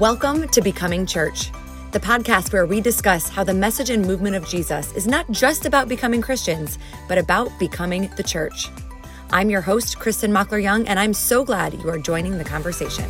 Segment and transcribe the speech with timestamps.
[0.00, 1.52] Welcome to Becoming Church,
[1.92, 5.66] the podcast where we discuss how the message and movement of Jesus is not just
[5.66, 8.70] about becoming Christians, but about becoming the church.
[9.30, 13.08] I'm your host, Kristen Mockler Young, and I'm so glad you are joining the conversation.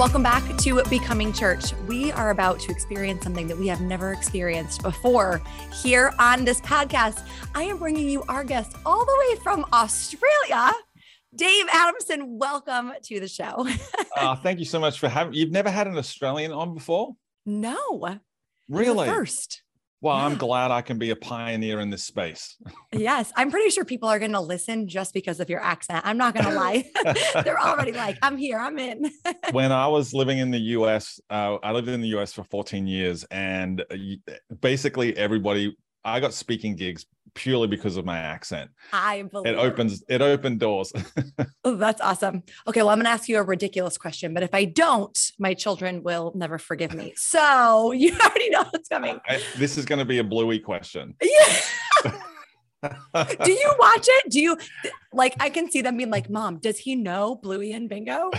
[0.00, 1.74] Welcome back to Becoming Church.
[1.86, 5.42] We are about to experience something that we have never experienced before
[5.82, 7.22] here on this podcast.
[7.54, 10.72] I am bringing you our guest all the way from Australia.
[11.36, 13.68] Dave Adamson, welcome to the show.
[14.16, 15.34] uh, thank you so much for having.
[15.34, 17.12] You've never had an Australian on before?
[17.44, 18.18] No,
[18.70, 19.06] really.
[19.06, 19.60] First.
[20.00, 20.16] Well.
[20.16, 22.56] I'm glad I can be a pioneer in this space.
[22.92, 26.02] yes, I'm pretty sure people are going to listen just because of your accent.
[26.04, 26.90] I'm not going to lie.
[27.44, 29.10] They're already like, I'm here, I'm in.
[29.52, 32.86] when I was living in the US, uh, I lived in the US for 14
[32.86, 33.96] years, and uh,
[34.60, 38.70] basically everybody, I got speaking gigs purely because of my accent.
[38.92, 40.92] I believe it opens it opened doors.
[41.64, 42.42] oh, that's awesome.
[42.66, 46.02] Okay, well, I'm gonna ask you a ridiculous question, but if I don't, my children
[46.02, 47.14] will never forgive me.
[47.30, 49.20] So you already know what's coming.
[49.28, 51.14] I, this is gonna be a bluey question.
[51.22, 52.12] Yeah.
[53.44, 54.30] do you watch it?
[54.30, 54.56] Do you
[55.12, 58.30] like I can see them being like, Mom, does he know Bluey and Bingo?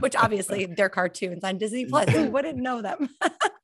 [0.00, 2.08] Which obviously they're cartoons on Disney Plus.
[2.08, 3.10] Who wouldn't know them?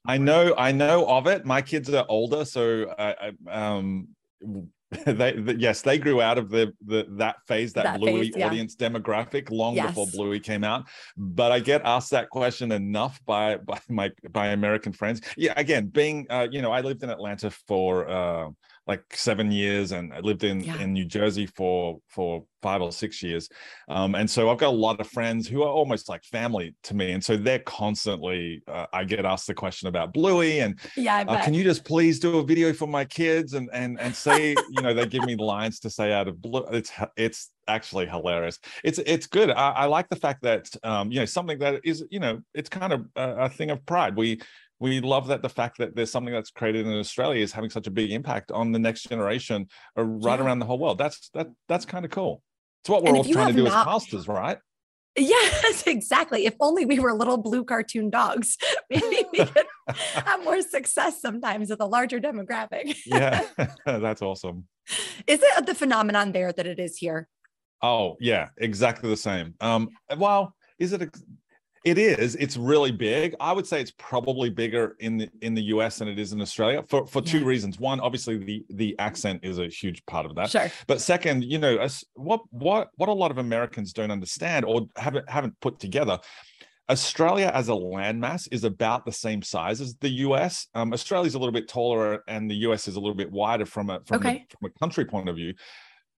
[0.08, 1.44] I know, I know of it.
[1.44, 4.08] My kids are older, so I, I um
[4.40, 8.36] they, the, yes, they grew out of the, the that phase, that, that Bluey phase,
[8.36, 8.46] yeah.
[8.46, 9.88] audience demographic long yes.
[9.88, 10.88] before Bluey came out.
[11.16, 15.20] But I get asked that question enough by by my by American friends.
[15.36, 18.48] Yeah, again, being uh, you know, I lived in Atlanta for uh,
[18.88, 20.80] like seven years and I lived in yeah.
[20.80, 23.48] in New Jersey for for five or six years.
[23.88, 26.94] Um, and so I've got a lot of friends who are almost like family to
[26.94, 27.12] me.
[27.12, 31.44] And so they're constantly uh, I get asked the question about Bluey and yeah, uh,
[31.44, 34.82] can you just please do a video for my kids and and and say, you
[34.82, 36.64] know, they give me lines to say out of blue.
[36.72, 38.58] It's it's actually hilarious.
[38.82, 39.50] It's it's good.
[39.50, 42.70] I, I like the fact that um, you know, something that is, you know, it's
[42.70, 44.16] kind of a, a thing of pride.
[44.16, 44.40] We
[44.80, 47.86] we love that the fact that there's something that's created in Australia is having such
[47.86, 49.66] a big impact on the next generation
[49.96, 50.44] uh, right yeah.
[50.44, 50.98] around the whole world.
[50.98, 52.42] That's that that's kind of cool.
[52.82, 54.58] It's what we're all trying to do not, as pastors, right?
[55.16, 56.46] Yes, exactly.
[56.46, 58.56] If only we were little blue cartoon dogs,
[58.90, 59.66] maybe we could
[60.14, 62.96] have more success sometimes with a larger demographic.
[63.04, 63.46] yeah,
[63.84, 64.66] that's awesome.
[65.26, 67.28] Is it the phenomenon there that it is here?
[67.82, 69.54] Oh, yeah, exactly the same.
[69.60, 71.10] Um, well, is it
[71.84, 72.36] it is.
[72.36, 73.34] It's really big.
[73.40, 76.40] I would say it's probably bigger in the in the US than it is in
[76.40, 77.32] Australia for for yeah.
[77.32, 77.78] two reasons.
[77.78, 80.50] One, obviously the the accent is a huge part of that.
[80.50, 80.70] Sure.
[80.86, 85.28] But second, you know, what what what a lot of Americans don't understand or haven't
[85.28, 86.18] haven't put together.
[86.90, 90.68] Australia as a landmass is about the same size as the US.
[90.74, 93.66] Um, Australia is a little bit taller, and the US is a little bit wider
[93.66, 94.46] from a from, okay.
[94.50, 95.54] a, from a country point of view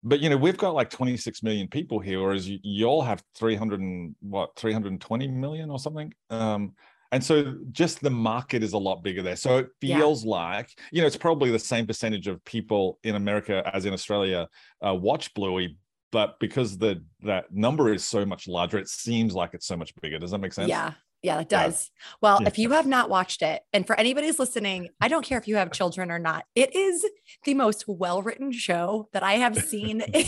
[0.03, 3.79] but you know we've got like 26 million people here whereas you, all have 300
[3.79, 6.13] and what 320 million or something?
[6.29, 6.73] Um
[7.11, 9.35] and so just the market is a lot bigger there.
[9.35, 10.31] So it feels yeah.
[10.31, 14.47] like you know it's probably the same percentage of people in america as in australia
[14.85, 15.77] uh, watch bluey
[16.11, 19.93] but because the that number is so much larger it seems like it's so much
[20.01, 20.17] bigger.
[20.19, 20.69] Does that make sense?
[20.69, 21.91] Yeah yeah, it does.
[21.93, 22.13] Yeah.
[22.21, 22.47] Well, yeah.
[22.47, 25.47] if you have not watched it, and for anybody who's listening, I don't care if
[25.47, 27.05] you have children or not, it is
[27.45, 30.25] the most well written show that I have seen in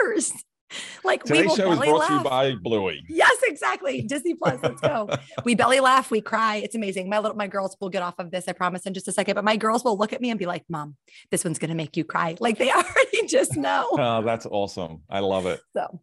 [0.00, 0.32] years.
[1.04, 2.08] Like Today's we will show is brought laugh.
[2.08, 3.04] to you by Bluey.
[3.08, 4.02] Yes, exactly.
[4.02, 4.58] Disney Plus.
[4.62, 5.08] Let's go.
[5.44, 6.56] we belly laugh, we cry.
[6.56, 7.08] It's amazing.
[7.08, 9.34] My little my girls will get off of this, I promise, in just a second.
[9.34, 10.96] But my girls will look at me and be like, "Mom,
[11.30, 13.86] this one's gonna make you cry." Like they already just know.
[13.92, 15.02] Oh, that's awesome.
[15.08, 15.60] I love it.
[15.76, 16.00] So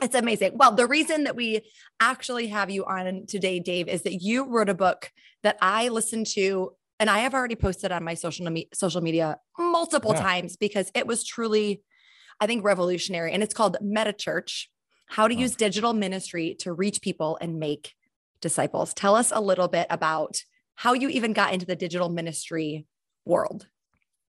[0.00, 0.52] it's amazing.
[0.54, 1.62] Well, the reason that we
[2.00, 5.10] actually have you on today, Dave, is that you wrote a book
[5.42, 9.38] that I listened to and I have already posted on my social, me- social media
[9.58, 10.22] multiple yeah.
[10.22, 11.82] times because it was truly,
[12.40, 13.32] I think, revolutionary.
[13.32, 14.70] And it's called Meta Church
[15.06, 15.38] How to oh.
[15.38, 17.94] Use Digital Ministry to Reach People and Make
[18.40, 18.94] Disciples.
[18.94, 20.42] Tell us a little bit about
[20.74, 22.86] how you even got into the digital ministry
[23.24, 23.66] world.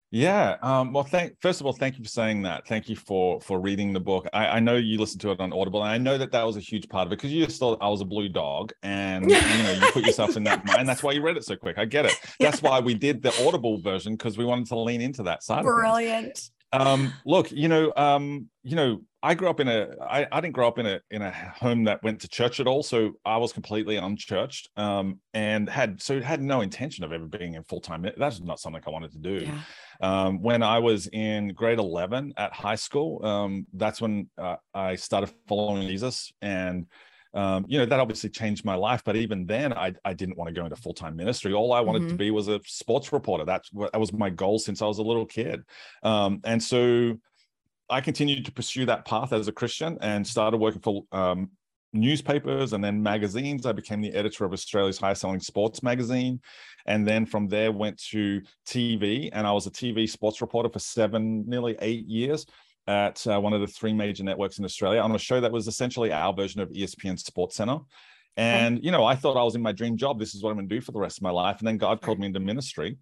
[0.09, 0.55] Yeah.
[0.61, 2.65] Um, well, thank first of all, thank you for saying that.
[2.67, 4.27] Thank you for for reading the book.
[4.31, 6.55] I, I know you listened to it on Audible, and I know that that was
[6.55, 9.29] a huge part of it because you just thought I was a blue dog, and
[9.29, 10.77] you know you put yourself in that yes.
[10.77, 10.87] mind.
[10.87, 11.77] That's why you read it so quick.
[11.77, 12.17] I get it.
[12.39, 15.63] That's why we did the Audible version because we wanted to lean into that side.
[15.63, 16.51] Brilliant.
[16.71, 20.53] Um, look, you know, um, you know, I grew up in a I, I didn't
[20.53, 22.83] grow up in a in a home that went to church at all.
[22.83, 27.55] So I was completely unchurched um, and had so had no intention of ever being
[27.55, 28.05] in full time.
[28.15, 29.45] That's not something I wanted to do.
[29.45, 29.59] Yeah.
[30.01, 34.95] Um, when I was in grade 11 at high school, um, that's when uh, I
[34.95, 36.31] started following Jesus.
[36.41, 36.87] And,
[37.33, 39.01] um, you know, that obviously changed my life.
[39.03, 41.53] But even then, I, I didn't want to go into full time ministry.
[41.53, 42.11] All I wanted mm-hmm.
[42.11, 43.45] to be was a sports reporter.
[43.45, 45.63] That's what that was my goal since I was a little kid.
[46.03, 47.17] Um, and so,
[47.89, 51.51] I continued to pursue that path as a Christian and started working for um,
[51.93, 53.65] newspapers and then magazines.
[53.65, 56.41] I became the editor of Australia's highest selling sports magazine.
[56.85, 60.79] And then from there went to TV and I was a TV sports reporter for
[60.79, 62.45] seven, nearly eight years
[62.87, 65.67] at uh, one of the three major networks in Australia on a show that was
[65.67, 67.79] essentially our version of ESPN Sports Center.
[68.37, 70.19] And, you know, I thought I was in my dream job.
[70.19, 71.59] This is what I'm going to do for the rest of my life.
[71.59, 72.97] And then God called me into ministry.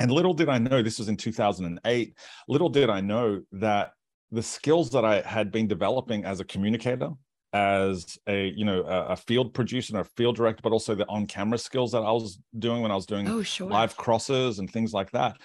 [0.00, 2.14] And little did I know, this was in 2008,
[2.48, 3.92] little did I know that
[4.32, 7.10] the skills that I had been developing as a communicator,
[7.52, 11.04] as a you know a, a, field producer and a field director but also the
[11.08, 13.68] on-camera skills that i was doing when i was doing oh, sure.
[13.68, 15.36] live crosses and things like that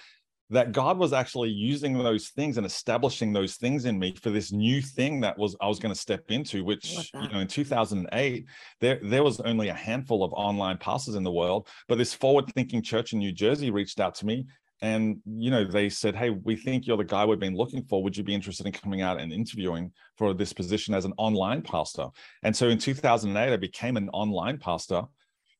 [0.50, 4.52] that god was actually using those things and establishing those things in me for this
[4.52, 8.46] new thing that was i was going to step into which you know in 2008
[8.80, 12.44] there there was only a handful of online pastors in the world but this forward
[12.54, 14.46] thinking church in new jersey reached out to me
[14.82, 18.02] and you know they said hey we think you're the guy we've been looking for.
[18.02, 21.62] Would you be interested in coming out and interviewing for this position as an online
[21.62, 22.08] pastor?
[22.42, 25.02] And so in 2008 i became an online pastor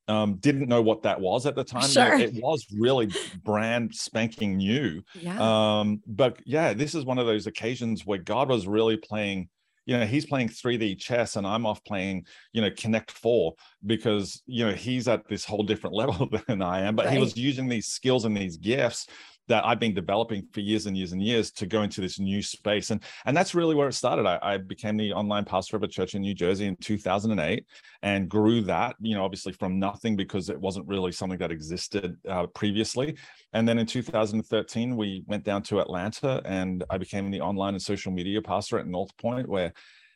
[0.08, 2.14] um, didn't know what that was at the time sure.
[2.14, 3.10] it, it was really
[3.42, 5.38] brand spanking new yeah.
[5.40, 9.48] um, but yeah this is one of those occasions where god was really playing
[9.84, 13.54] you know he's playing 3d chess and i'm off playing you know connect 4
[13.86, 17.14] because you know he's at this whole different level than i am but right.
[17.14, 19.06] he was using these skills and these gifts
[19.48, 22.43] that I've been developing for years and years and years to go into this new
[22.43, 22.90] space.
[22.90, 24.26] And, and that's really where it started.
[24.26, 27.64] I, I became the online pastor of a church in New Jersey in 2008
[28.02, 32.16] and grew that, you know, obviously from nothing because it wasn't really something that existed
[32.28, 33.16] uh, previously.
[33.52, 37.82] And then in 2013, we went down to Atlanta and I became the online and
[37.82, 39.72] social media pastor at North Point, where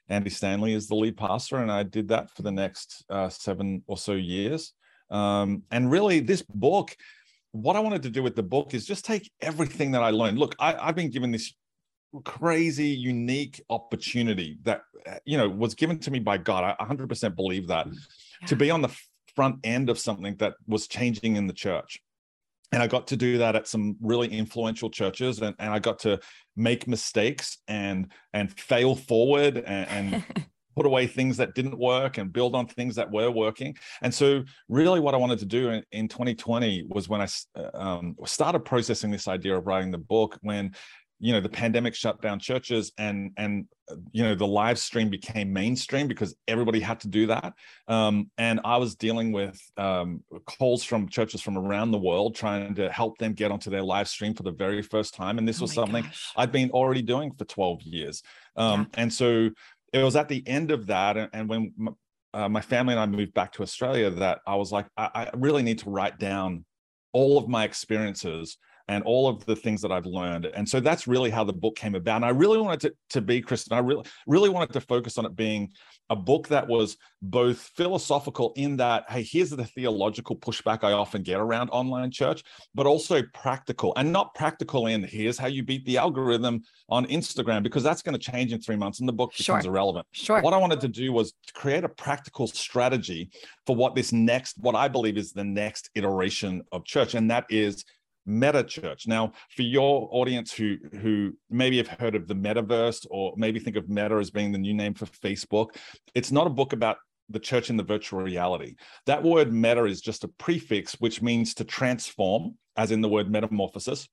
[0.08, 1.58] Andy Stanley is the lead pastor.
[1.58, 4.72] And I did that for the next uh, seven or so years.
[5.10, 6.96] Um, and really, this book,
[7.52, 10.38] what I wanted to do with the book is just take everything that I learned.
[10.38, 11.52] Look, I, I've been given this
[12.24, 16.76] crazy, unique opportunity that uh, you know was given to me by God.
[16.78, 18.46] I 100% believe that yeah.
[18.46, 18.94] to be on the
[19.34, 22.00] front end of something that was changing in the church.
[22.72, 25.98] And I got to do that at some really influential churches, and, and I got
[26.00, 26.20] to
[26.56, 30.24] make mistakes and and fail forward and, and
[30.76, 33.76] put away things that didn't work and build on things that were working.
[34.02, 37.70] And so, really, what I wanted to do in, in 2020 was when I uh,
[37.74, 40.38] um, started processing this idea of writing the book.
[40.42, 40.72] When
[41.20, 45.10] you know the pandemic shut down churches and and uh, you know the live stream
[45.10, 47.52] became mainstream because everybody had to do that
[47.88, 52.74] um, and i was dealing with um, calls from churches from around the world trying
[52.74, 55.60] to help them get onto their live stream for the very first time and this
[55.60, 56.32] oh was something gosh.
[56.36, 58.22] i've been already doing for 12 years
[58.56, 59.02] um, yeah.
[59.02, 59.50] and so
[59.92, 61.72] it was at the end of that and when
[62.34, 65.30] uh, my family and i moved back to australia that i was like I, I
[65.36, 66.64] really need to write down
[67.12, 68.56] all of my experiences
[68.90, 70.46] and all of the things that I've learned.
[70.46, 72.16] And so that's really how the book came about.
[72.16, 75.24] And I really wanted to, to be, Kristen, I really, really wanted to focus on
[75.24, 75.70] it being
[76.10, 81.22] a book that was both philosophical in that, hey, here's the theological pushback I often
[81.22, 82.42] get around online church,
[82.74, 87.62] but also practical and not practical in here's how you beat the algorithm on Instagram,
[87.62, 89.70] because that's going to change in three months and the book becomes sure.
[89.70, 90.04] irrelevant.
[90.10, 90.42] Sure.
[90.42, 93.30] What I wanted to do was to create a practical strategy
[93.66, 97.14] for what this next, what I believe is the next iteration of church.
[97.14, 97.84] And that is
[98.30, 103.34] meta church now for your audience who who maybe have heard of the metaverse or
[103.36, 105.76] maybe think of meta as being the new name for facebook
[106.14, 106.96] it's not a book about
[107.30, 108.74] the church in the virtual reality.
[109.06, 113.30] That word meta is just a prefix which means to transform as in the word
[113.30, 114.08] metamorphosis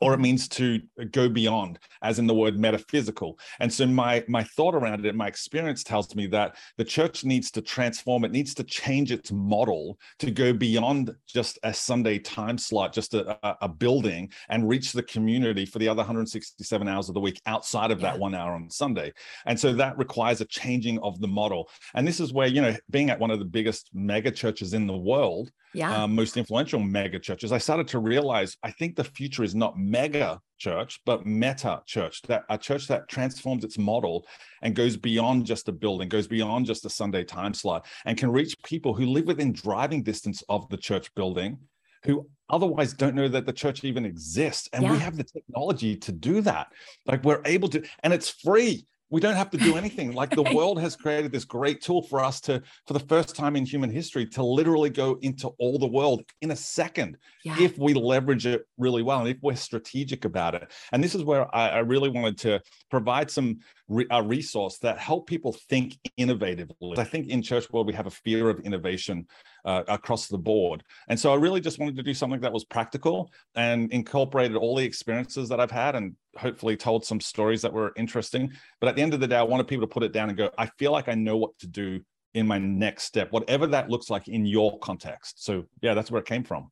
[0.00, 3.38] or it means to go beyond as in the word metaphysical.
[3.60, 7.24] And so my my thought around it and my experience tells me that the church
[7.24, 12.18] needs to transform it needs to change its model to go beyond just a sunday
[12.18, 17.08] time slot just a, a building and reach the community for the other 167 hours
[17.08, 19.12] of the week outside of that one hour on sunday.
[19.46, 21.68] And so that requires a changing of the model.
[21.94, 24.86] And this is where you know being at one of the biggest mega churches in
[24.86, 26.04] the world yeah.
[26.04, 29.78] um, most influential mega churches, I started to realize I think the future is not
[29.90, 34.26] mega church, but meta church, that a church that transforms its model
[34.62, 38.30] and goes beyond just a building, goes beyond just a Sunday time slot, and can
[38.30, 41.58] reach people who live within driving distance of the church building
[42.04, 44.68] who otherwise don't know that the church even exists.
[44.72, 44.92] And yeah.
[44.92, 46.68] we have the technology to do that.
[47.06, 50.42] Like we're able to, and it's free we don't have to do anything like the
[50.54, 53.88] world has created this great tool for us to for the first time in human
[53.88, 57.54] history to literally go into all the world in a second yeah.
[57.60, 61.22] if we leverage it really well and if we're strategic about it and this is
[61.22, 65.98] where i, I really wanted to provide some re, a resource that help people think
[66.18, 69.26] innovatively i think in church world we have a fear of innovation
[69.64, 72.64] uh, across the board and so i really just wanted to do something that was
[72.64, 77.72] practical and incorporated all the experiences that i've had and hopefully told some stories that
[77.72, 78.52] were interesting.
[78.80, 80.38] But at the end of the day, I wanted people to put it down and
[80.38, 82.00] go, I feel like I know what to do
[82.34, 85.44] in my next step, whatever that looks like in your context.
[85.44, 86.70] So yeah, that's where it came from.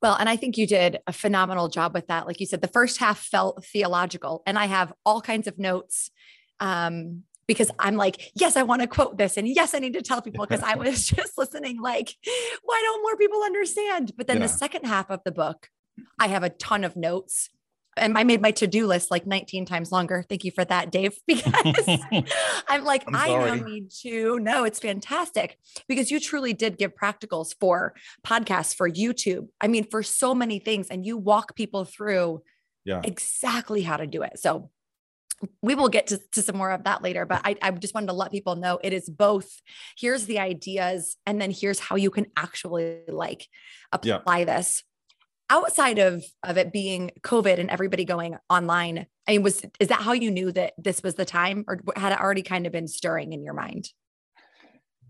[0.00, 2.26] Well, and I think you did a phenomenal job with that.
[2.26, 6.10] Like you said, the first half felt theological, and I have all kinds of notes
[6.60, 9.36] um, because I'm like, yes, I want to quote this.
[9.36, 12.14] And yes, I need to tell people because I was just listening, like,
[12.62, 14.12] why don't more people understand?
[14.16, 14.46] But then yeah.
[14.46, 15.68] the second half of the book,
[16.18, 17.50] I have a ton of notes.
[17.96, 20.24] And I made my to-do list like 19 times longer.
[20.28, 21.18] Thank you for that, Dave.
[21.26, 22.00] Because
[22.68, 24.38] I'm like, I'm I now need to.
[24.38, 25.58] No, it's fantastic
[25.88, 27.94] because you truly did give practicals for
[28.24, 29.48] podcasts, for YouTube.
[29.60, 32.42] I mean, for so many things, and you walk people through
[32.84, 33.00] yeah.
[33.04, 34.38] exactly how to do it.
[34.38, 34.70] So
[35.60, 38.08] we will get to, to some more of that later, but I, I just wanted
[38.08, 39.60] to let people know it is both.
[39.96, 43.48] Here's the ideas, and then here's how you can actually like
[43.92, 44.44] apply yeah.
[44.44, 44.84] this.
[45.52, 50.00] Outside of of it being COVID and everybody going online, I mean, was is that
[50.00, 52.88] how you knew that this was the time, or had it already kind of been
[52.88, 53.90] stirring in your mind?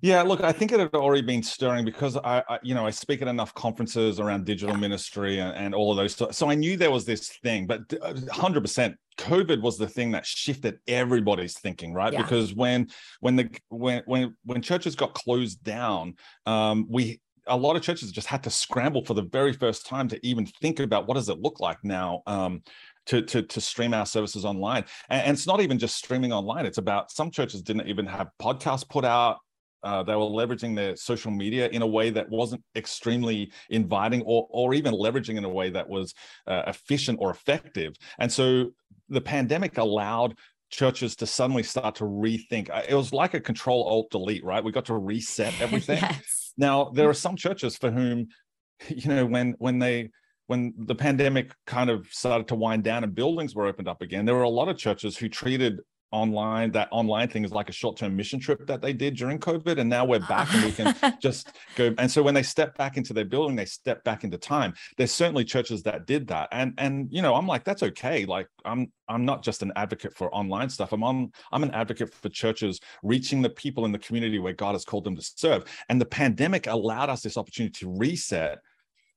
[0.00, 2.90] Yeah, look, I think it had already been stirring because I, I you know, I
[2.90, 4.80] speak at enough conferences around digital yeah.
[4.80, 6.36] ministry and, and, all of those.
[6.36, 10.26] So, I knew there was this thing, but 100%, uh, COVID was the thing that
[10.26, 12.12] shifted everybody's thinking, right?
[12.12, 12.22] Yeah.
[12.22, 12.88] Because when
[13.20, 16.14] when the when when when churches got closed down,
[16.46, 20.08] um, we a lot of churches just had to scramble for the very first time
[20.08, 22.62] to even think about what does it look like now um,
[23.06, 24.84] to, to, to stream our services online.
[25.08, 26.66] And, and, it's not even just streaming online.
[26.66, 29.38] It's about some churches didn't even have podcasts put out
[29.82, 34.46] uh, they were leveraging their social media in a way that wasn't extremely inviting or,
[34.50, 36.14] or even leveraging in a way that was
[36.46, 37.94] uh, efficient or effective.
[38.18, 38.70] And so
[39.08, 40.36] the pandemic allowed
[40.72, 42.70] churches to suddenly start to rethink.
[42.70, 44.64] Uh, it was like a control alt delete, right?
[44.64, 45.98] We got to reset everything.
[45.98, 46.52] yes.
[46.56, 48.28] Now, there are some churches for whom,
[48.88, 50.10] you know, when when they
[50.48, 54.24] when the pandemic kind of started to wind down and buildings were opened up again,
[54.24, 55.78] there were a lot of churches who treated
[56.12, 59.78] online that online thing is like a short-term mission trip that they did during covid
[59.78, 60.28] and now we're ah.
[60.28, 63.56] back and we can just go and so when they step back into their building
[63.56, 64.74] they step back into time.
[64.96, 68.48] There's certainly churches that did that and and you know i'm like that's okay like
[68.64, 70.92] i'm i'm not just an advocate for online stuff.
[70.92, 74.72] I'm on i'm an advocate for churches reaching the people in the community where god
[74.72, 75.64] has called them to serve.
[75.88, 78.58] And the pandemic allowed us this opportunity to reset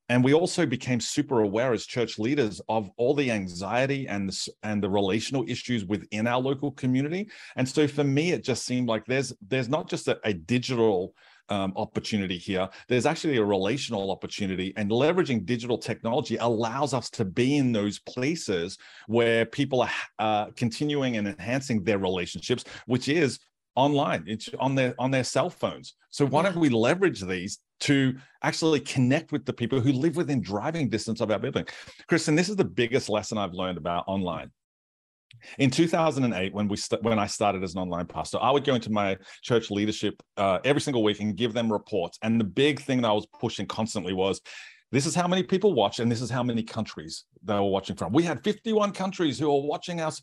[0.10, 4.52] and we also became super aware as church leaders of all the anxiety and the,
[4.64, 8.88] and the relational issues within our local community and so for me it just seemed
[8.88, 11.14] like there's there's not just a, a digital
[11.50, 12.68] um, opportunity here.
[12.88, 18.00] There's actually a relational opportunity, and leveraging digital technology allows us to be in those
[18.00, 23.40] places where people are uh, continuing and enhancing their relationships, which is
[23.76, 28.16] online it's on their on their cell phones so why don't we leverage these to
[28.44, 31.66] actually connect with the people who live within driving distance of our building.
[32.08, 34.52] Kristen this is the biggest lesson i've learned about online.
[35.60, 38.76] In 2008 when we st- when i started as an online pastor i would go
[38.76, 42.18] into my church leadership uh, every single week and give them reports.
[42.22, 44.42] And the big thing that i was pushing constantly was
[44.92, 47.96] this is how many people watch and this is how many countries they were watching
[47.96, 48.14] from.
[48.14, 50.22] We had 51 countries who are watching us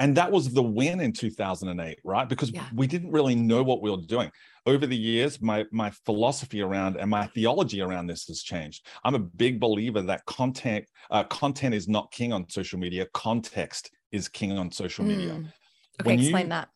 [0.00, 2.28] and that was the win in 2008 right?
[2.28, 2.64] Because yeah.
[2.74, 4.30] we didn't really know what we were doing.
[4.66, 8.86] Over the years my my philosophy around and my theology around this has changed.
[9.04, 13.06] I'm a big believer that content uh, content is not king on social media.
[13.14, 15.34] Context is king on social media.
[15.34, 15.38] Mm.
[15.40, 15.52] okay
[16.02, 16.68] when explain you, that.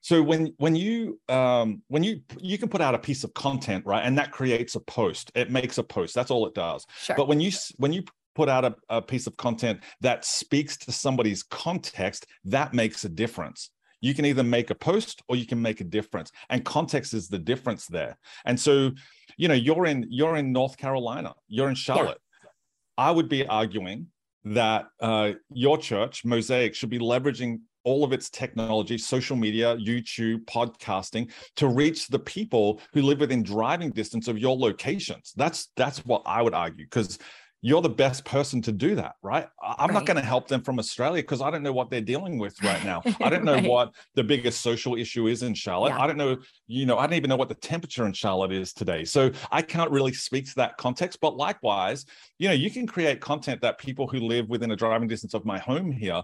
[0.00, 3.84] So when when you um, when you you can put out a piece of content
[3.84, 4.04] right?
[4.04, 5.32] And that creates a post.
[5.34, 6.14] It makes a post.
[6.14, 6.86] That's all it does.
[6.98, 7.16] Sure.
[7.16, 8.04] but when you when you
[8.38, 13.08] put out a, a piece of content that speaks to somebody's context, that makes a
[13.08, 13.70] difference.
[14.00, 17.28] You can either make a post or you can make a difference and context is
[17.28, 18.16] the difference there.
[18.44, 18.92] And so
[19.38, 22.20] you know you're in you're in north carolina you're in charlotte.
[22.44, 22.50] Yeah.
[22.98, 24.08] i would be arguing
[24.44, 30.44] that uh, your church mosaic should be leveraging all of its technology social media youtube
[30.44, 35.32] podcasting to reach the people who live within driving distance of your locations.
[35.36, 37.18] That's that's what i would argue because
[37.60, 39.48] you're the best person to do that, right?
[39.60, 39.94] I'm right.
[39.94, 42.62] not going to help them from Australia because I don't know what they're dealing with
[42.62, 43.02] right now.
[43.20, 43.64] I don't know right.
[43.64, 45.90] what the biggest social issue is in Charlotte.
[45.90, 46.00] Yeah.
[46.00, 46.36] I don't know,
[46.68, 49.04] you know, I don't even know what the temperature in Charlotte is today.
[49.04, 51.18] So I can't really speak to that context.
[51.20, 52.06] But likewise,
[52.38, 55.44] you know, you can create content that people who live within a driving distance of
[55.44, 56.22] my home here,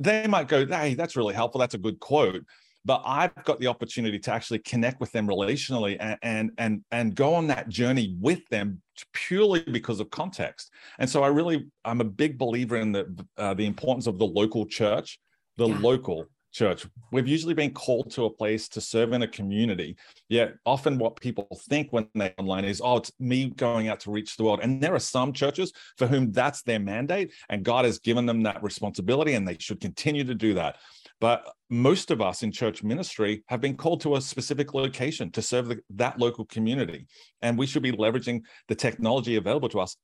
[0.00, 1.58] they might go, hey, that's really helpful.
[1.58, 2.42] That's a good quote
[2.84, 7.14] but I've got the opportunity to actually connect with them relationally and and and, and
[7.14, 8.80] go on that journey with them
[9.12, 10.70] purely because of context.
[10.98, 14.26] And so I really I'm a big believer in the uh, the importance of the
[14.26, 15.18] local church,
[15.56, 15.78] the yeah.
[15.80, 16.86] local church.
[17.12, 19.96] We've usually been called to a place to serve in a community.
[20.28, 24.10] Yet often what people think when they're online is, oh, it's me going out to
[24.10, 24.60] reach the world.
[24.62, 28.42] And there are some churches for whom that's their mandate, and God has given them
[28.42, 30.76] that responsibility, and they should continue to do that.
[31.20, 35.42] But most of us in church ministry have been called to a specific location to
[35.42, 37.06] serve the, that local community.
[37.42, 39.96] And we should be leveraging the technology available to us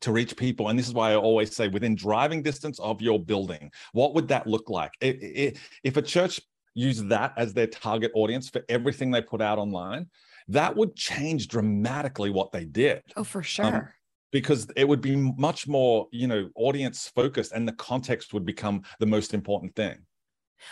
[0.00, 0.68] to reach people.
[0.68, 4.28] And this is why I always say within driving distance of your building, what would
[4.28, 4.92] that look like?
[5.00, 6.40] It, it, if a church
[6.74, 10.06] used that as their target audience for everything they put out online,
[10.48, 13.02] that would change dramatically what they did.
[13.16, 13.66] Oh, for um, sure.
[13.66, 13.88] Um,
[14.30, 18.82] because it would be much more, you know, audience focused and the context would become
[18.98, 19.96] the most important thing.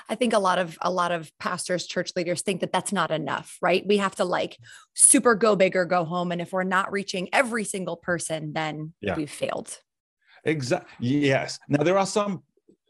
[0.09, 3.11] I think a lot of a lot of pastors, church leaders think that that's not
[3.11, 3.87] enough, right?
[3.87, 4.59] We have to like
[4.95, 8.93] super go big or go home and if we're not reaching every single person then
[9.01, 9.17] yeah.
[9.17, 9.79] we've failed.
[10.45, 10.89] Exactly.
[11.01, 11.59] Yes.
[11.69, 12.43] Now there are some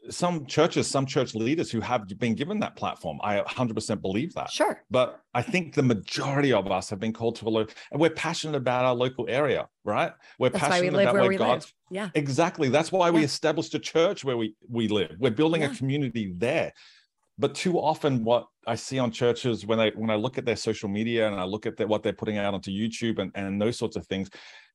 [0.09, 3.19] some churches, some church leaders who have been given that platform.
[3.23, 4.49] I 100% believe that.
[4.49, 4.81] Sure.
[4.91, 8.09] But I think the majority of us have been called to a local, and we're
[8.09, 10.11] passionate about our local area, right?
[10.39, 11.53] We're That's passionate we about where, where God.
[11.53, 11.73] Live.
[11.89, 12.09] Yeah.
[12.15, 12.69] Exactly.
[12.69, 13.11] That's why yeah.
[13.13, 15.15] we established a church where we we live.
[15.19, 15.71] We're building yeah.
[15.71, 16.73] a community there.
[17.39, 20.55] But too often, what I see on churches when I when I look at their
[20.55, 23.61] social media and I look at the, what they're putting out onto YouTube and and
[23.61, 24.29] those sorts of things,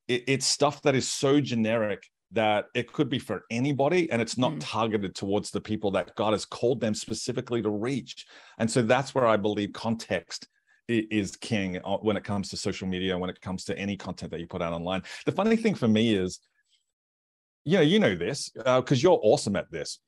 [0.08, 4.36] it, it's stuff that is so generic that it could be for anybody and it's
[4.36, 4.58] not mm.
[4.60, 8.26] targeted towards the people that God has called them specifically to reach.
[8.58, 10.46] And so that's where I believe context
[10.88, 14.30] is king uh, when it comes to social media, when it comes to any content
[14.30, 15.02] that you put out online.
[15.26, 16.40] The funny thing for me is,
[17.64, 19.98] you know, you know this because uh, you're awesome at this.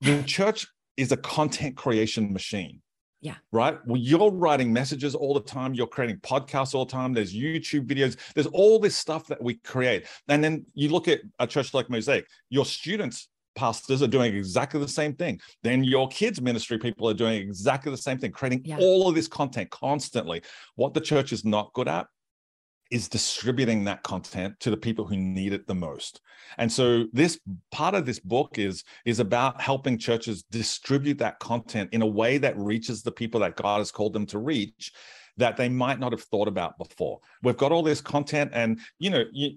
[0.00, 2.80] The church is a content creation machine.
[3.22, 3.36] Yeah.
[3.52, 3.78] Right.
[3.86, 5.74] Well, you're writing messages all the time.
[5.74, 7.14] You're creating podcasts all the time.
[7.14, 8.16] There's YouTube videos.
[8.34, 10.06] There's all this stuff that we create.
[10.28, 14.80] And then you look at a church like Mosaic, your students, pastors are doing exactly
[14.80, 15.40] the same thing.
[15.62, 18.78] Then your kids' ministry people are doing exactly the same thing, creating yeah.
[18.78, 20.42] all of this content constantly.
[20.74, 22.06] What the church is not good at
[22.92, 26.20] is distributing that content to the people who need it the most
[26.58, 31.88] and so this part of this book is is about helping churches distribute that content
[31.92, 34.92] in a way that reaches the people that god has called them to reach
[35.38, 39.10] that they might not have thought about before we've got all this content and you
[39.10, 39.56] know you,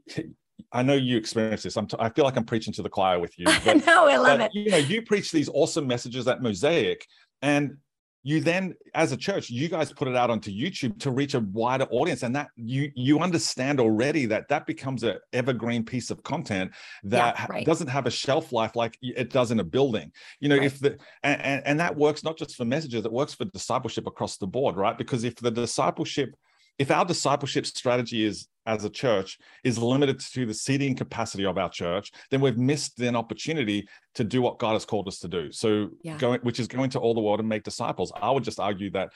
[0.71, 1.77] I know you experience this.
[1.77, 3.45] I'm t- I feel like I'm preaching to the choir with you.
[3.65, 4.55] But, no, I love but, it.
[4.55, 7.05] You know, you preach these awesome messages at Mosaic,
[7.41, 7.77] and
[8.25, 11.39] you then as a church you guys put it out onto youtube to reach a
[11.39, 16.21] wider audience and that you you understand already that that becomes an evergreen piece of
[16.23, 16.71] content
[17.03, 17.65] that yeah, right.
[17.65, 20.65] doesn't have a shelf life like it does in a building you know right.
[20.65, 24.37] if the and, and that works not just for messages it works for discipleship across
[24.37, 26.35] the board right because if the discipleship
[26.79, 31.57] if our discipleship strategy is as a church is limited to the seating capacity of
[31.57, 35.27] our church, then we've missed an opportunity to do what God has called us to
[35.27, 35.51] do.
[35.51, 36.17] So yeah.
[36.17, 38.11] going, which is going to all the world and make disciples.
[38.19, 39.09] I would just argue that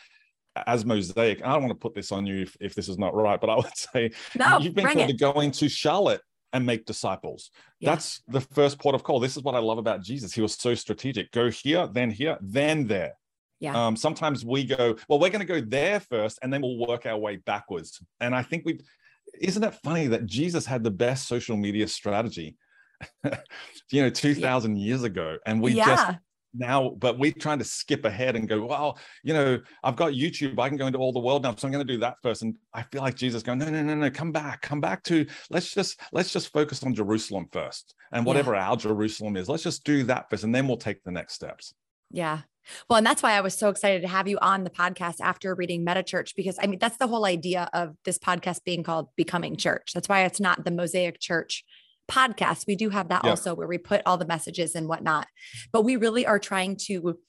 [0.67, 3.15] as mosaic, I don't want to put this on you if, if this is not
[3.15, 5.07] right, but I would say no, you've been called it.
[5.07, 6.21] to go into Charlotte
[6.53, 7.51] and make disciples.
[7.79, 7.91] Yeah.
[7.91, 9.19] That's the first port of call.
[9.19, 10.33] This is what I love about Jesus.
[10.33, 11.31] He was so strategic.
[11.31, 13.13] Go here, then here, then there.
[13.59, 13.87] Yeah.
[13.87, 17.05] Um, sometimes we go, well, we're going to go there first, and then we'll work
[17.05, 18.01] our way backwards.
[18.19, 18.79] And I think we,
[19.39, 22.57] isn't it funny that Jesus had the best social media strategy,
[23.91, 24.85] you know, two thousand yeah.
[24.85, 25.85] years ago, and we yeah.
[25.85, 26.19] just
[26.53, 30.59] now, but we're trying to skip ahead and go, well, you know, I've got YouTube,
[30.59, 32.41] I can go into all the world now, so I'm going to do that first.
[32.41, 35.25] And I feel like Jesus going, no, no, no, no, come back, come back to
[35.49, 38.69] let's just let's just focus on Jerusalem first, and whatever yeah.
[38.69, 41.73] our Jerusalem is, let's just do that first, and then we'll take the next steps.
[42.11, 42.39] Yeah.
[42.89, 45.55] Well, and that's why I was so excited to have you on the podcast after
[45.55, 49.09] reading Meta Church, because I mean, that's the whole idea of this podcast being called
[49.15, 49.91] Becoming Church.
[49.93, 51.63] That's why it's not the Mosaic Church
[52.09, 52.67] podcast.
[52.67, 53.29] We do have that yeah.
[53.29, 55.27] also where we put all the messages and whatnot,
[55.71, 57.19] but we really are trying to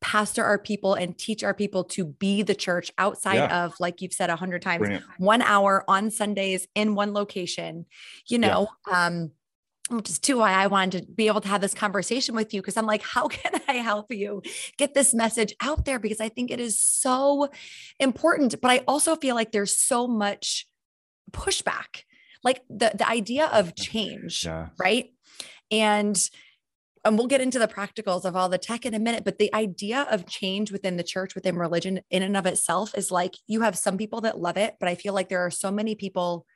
[0.00, 3.64] pastor our people and teach our people to be the church outside yeah.
[3.64, 5.04] of, like you've said a hundred times, Brilliant.
[5.16, 7.86] one hour on Sundays in one location,
[8.26, 9.06] you know, yeah.
[9.06, 9.30] um,
[9.90, 12.62] which is too why I wanted to be able to have this conversation with you
[12.62, 14.42] because I'm like, how can I help you
[14.78, 15.98] get this message out there?
[15.98, 17.48] Because I think it is so
[18.00, 18.60] important.
[18.60, 20.66] But I also feel like there's so much
[21.32, 22.04] pushback,
[22.42, 24.68] like the, the idea of change, yeah.
[24.78, 25.12] right?
[25.70, 26.18] And
[27.06, 29.54] and we'll get into the practicals of all the tech in a minute, but the
[29.54, 33.60] idea of change within the church, within religion in and of itself is like you
[33.60, 36.46] have some people that love it, but I feel like there are so many people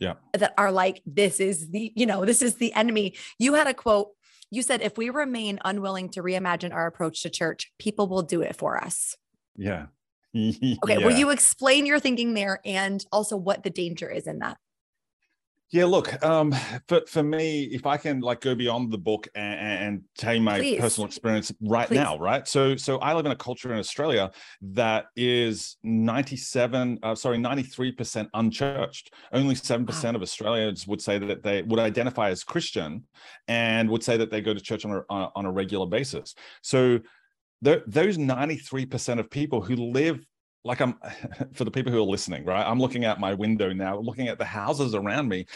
[0.00, 0.14] yeah.
[0.34, 3.14] that are like this is the you know this is the enemy.
[3.38, 4.08] You had a quote
[4.50, 8.42] you said if we remain unwilling to reimagine our approach to church people will do
[8.42, 9.16] it for us.
[9.56, 9.86] Yeah.
[10.34, 10.98] Okay yeah.
[10.98, 14.58] will you explain your thinking there and also what the danger is in that
[15.70, 16.54] Yeah, look, um,
[16.86, 20.40] for, for me, if I can like go beyond the book and, and tell you
[20.40, 20.80] my Please.
[20.80, 21.96] personal experience right Please.
[21.96, 22.48] now, right?
[22.48, 24.30] So, so I live in a culture in Australia
[24.62, 29.12] that is 97, uh, sorry, 93% unchurched.
[29.30, 30.10] Only 7% wow.
[30.14, 33.04] of Australians would say that they would identify as Christian
[33.46, 36.34] and would say that they go to church on a, on a regular basis.
[36.62, 37.00] So
[37.60, 40.24] those 93% of people who live
[40.64, 40.94] like I'm
[41.54, 42.66] for the people who are listening, right?
[42.66, 45.46] I'm looking out my window now, looking at the houses around me.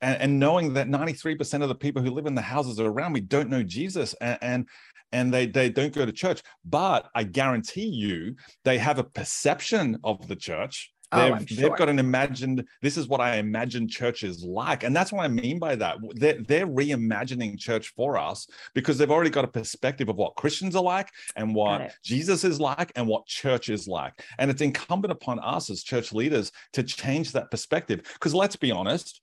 [0.00, 3.20] And, and knowing that 93% of the people who live in the houses around me
[3.20, 4.68] don't know Jesus and, and
[5.12, 9.96] and they they don't go to church but i guarantee you they have a perception
[10.04, 11.56] of the church They've, oh, sure.
[11.56, 14.84] they've got an imagined, this is what I imagine church is like.
[14.84, 15.96] And that's what I mean by that.
[16.14, 20.76] They're, they're reimagining church for us because they've already got a perspective of what Christians
[20.76, 24.22] are like and what Jesus is like and what church is like.
[24.38, 28.02] And it's incumbent upon us as church leaders to change that perspective.
[28.12, 29.22] Because let's be honest,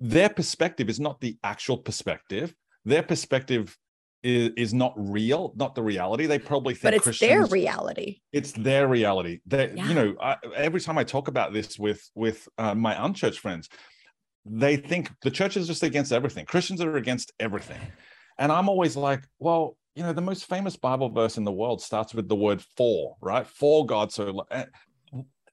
[0.00, 2.54] their perspective is not the actual perspective.
[2.86, 3.76] Their perspective
[4.22, 6.26] is, is not real, not the reality.
[6.26, 8.20] They probably think, but it's Christians, their reality.
[8.32, 9.40] It's their reality.
[9.46, 9.88] That yeah.
[9.88, 13.68] you know, I, every time I talk about this with with uh, my unchurched friends,
[14.44, 16.46] they think the church is just against everything.
[16.46, 17.80] Christians are against everything,
[18.38, 21.82] and I'm always like, well, you know, the most famous Bible verse in the world
[21.82, 23.46] starts with the word "for," right?
[23.46, 24.46] For God so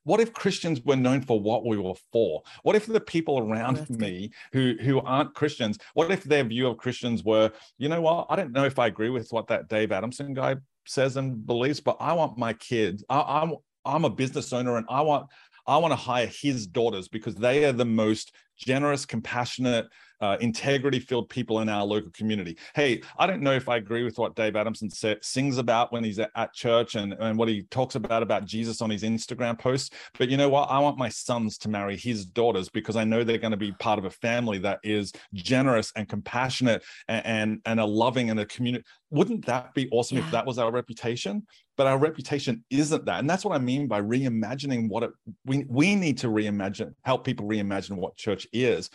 [0.03, 2.41] what if Christians were known for what we were for?
[2.63, 6.77] What if the people around me who who aren't Christians, what if their view of
[6.77, 8.27] Christians were, you know what?
[8.29, 11.79] I don't know if I agree with what that Dave Adamson guy says and believes,
[11.79, 13.03] but I want my kids.
[13.09, 13.53] I, I'm
[13.85, 15.27] I'm a business owner and I want
[15.67, 19.87] I want to hire his daughters because they are the most generous, compassionate,
[20.21, 22.57] uh, integrity filled people in our local community.
[22.75, 26.03] Hey, I don't know if I agree with what Dave Adamson say, sings about when
[26.03, 29.57] he's at, at, church and, and what he talks about about Jesus on his Instagram
[29.57, 30.69] posts, but you know what?
[30.69, 33.71] I want my sons to marry his daughters because I know they're going to be
[33.73, 38.39] part of a family that is generous and compassionate and, and, and a loving and
[38.39, 38.83] a community.
[39.11, 40.25] Wouldn't that be awesome yeah.
[40.25, 41.45] if that was our reputation?
[41.77, 43.19] But our reputation isn't that.
[43.19, 45.11] And that's what I mean by reimagining what it,
[45.45, 48.89] we, we need to reimagine, help people reimagine what church is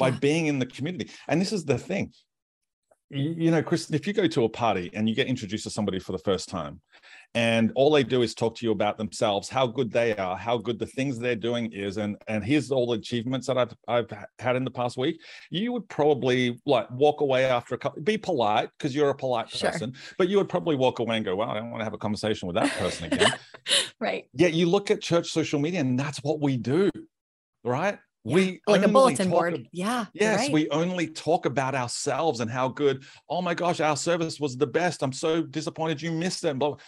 [0.00, 1.10] by being in the community.
[1.28, 2.12] And this is the thing.
[3.12, 5.98] You know, Chris, if you go to a party and you get introduced to somebody
[5.98, 6.80] for the first time,
[7.34, 10.56] and all they do is talk to you about themselves, how good they are, how
[10.56, 14.06] good the things they're doing is, and and here's all the achievements that I've I've
[14.38, 15.20] had in the past week.
[15.50, 19.50] You would probably like walk away after a couple, be polite because you're a polite
[19.50, 19.72] sure.
[19.72, 21.94] person, but you would probably walk away and go, well, I don't want to have
[21.94, 23.32] a conversation with that person again."
[24.00, 24.26] right.
[24.34, 26.90] Yet you look at church social media, and that's what we do,
[27.64, 27.98] right?
[28.24, 30.52] We like a bulletin board of, yeah yes right.
[30.52, 34.66] we only talk about ourselves and how good oh my gosh our service was the
[34.66, 36.78] best i'm so disappointed you missed it but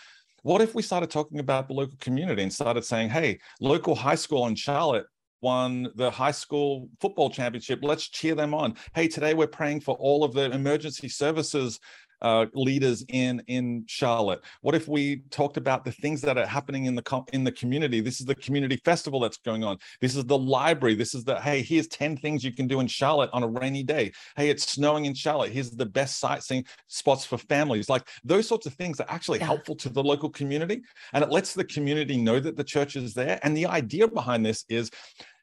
[0.43, 4.15] what if we started talking about the local community and started saying hey local high
[4.15, 5.07] school in charlotte
[5.43, 7.81] won the high school football championship.
[7.83, 8.77] Let's cheer them on.
[8.95, 11.81] Hey, today we're praying for all of the emergency services
[12.23, 14.41] uh, leaders in in Charlotte?
[14.63, 18.01] What if we talked about the things that are happening in the in the community?
[18.01, 19.77] This is the community festival that's going on.
[20.01, 20.95] This is the library.
[20.95, 23.83] This is the hey, here's ten things you can do in Charlotte on a rainy
[23.83, 24.13] day.
[24.37, 25.53] Hey, it's snowing in Charlotte.
[25.53, 27.89] Here's the best sightseeing spots for families.
[27.89, 29.47] Like those sorts of things are actually yeah.
[29.47, 30.83] helpful to the local community,
[31.13, 33.39] and it lets the community know that the church is there.
[33.43, 34.91] And the idea behind this is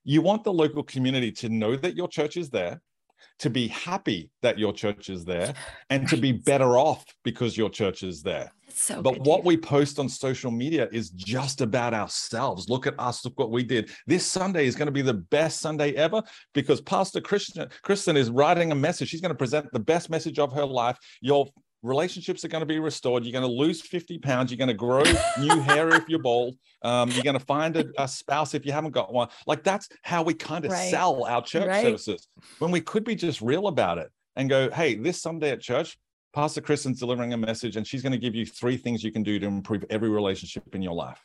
[0.03, 2.81] you want the local community to know that your church is there
[3.39, 5.53] to be happy that your church is there
[5.89, 6.09] and right.
[6.09, 8.51] to be better off because your church is there.
[8.71, 12.69] So but what we post on social media is just about ourselves.
[12.69, 13.89] Look at us, look what we did.
[14.07, 16.21] This Sunday is going to be the best Sunday ever
[16.53, 19.09] because Pastor Christian Kristen is writing a message.
[19.09, 20.97] She's going to present the best message of her life.
[21.21, 21.47] Your
[21.81, 23.23] relationships are going to be restored.
[23.23, 24.51] You're going to lose 50 pounds.
[24.51, 25.03] You're going to grow
[25.39, 26.55] new hair if you're bald.
[26.81, 29.29] Um, you're going to find a, a, spouse if you haven't got one.
[29.47, 30.89] Like that's how we kind of right.
[30.89, 31.83] sell our church right.
[31.83, 32.27] services
[32.59, 35.97] when we could be just real about it and go, hey, this Sunday at church,
[36.33, 39.23] Pastor Kristen's delivering a message and she's going to give you three things you can
[39.23, 41.19] do to improve every relationship in your life.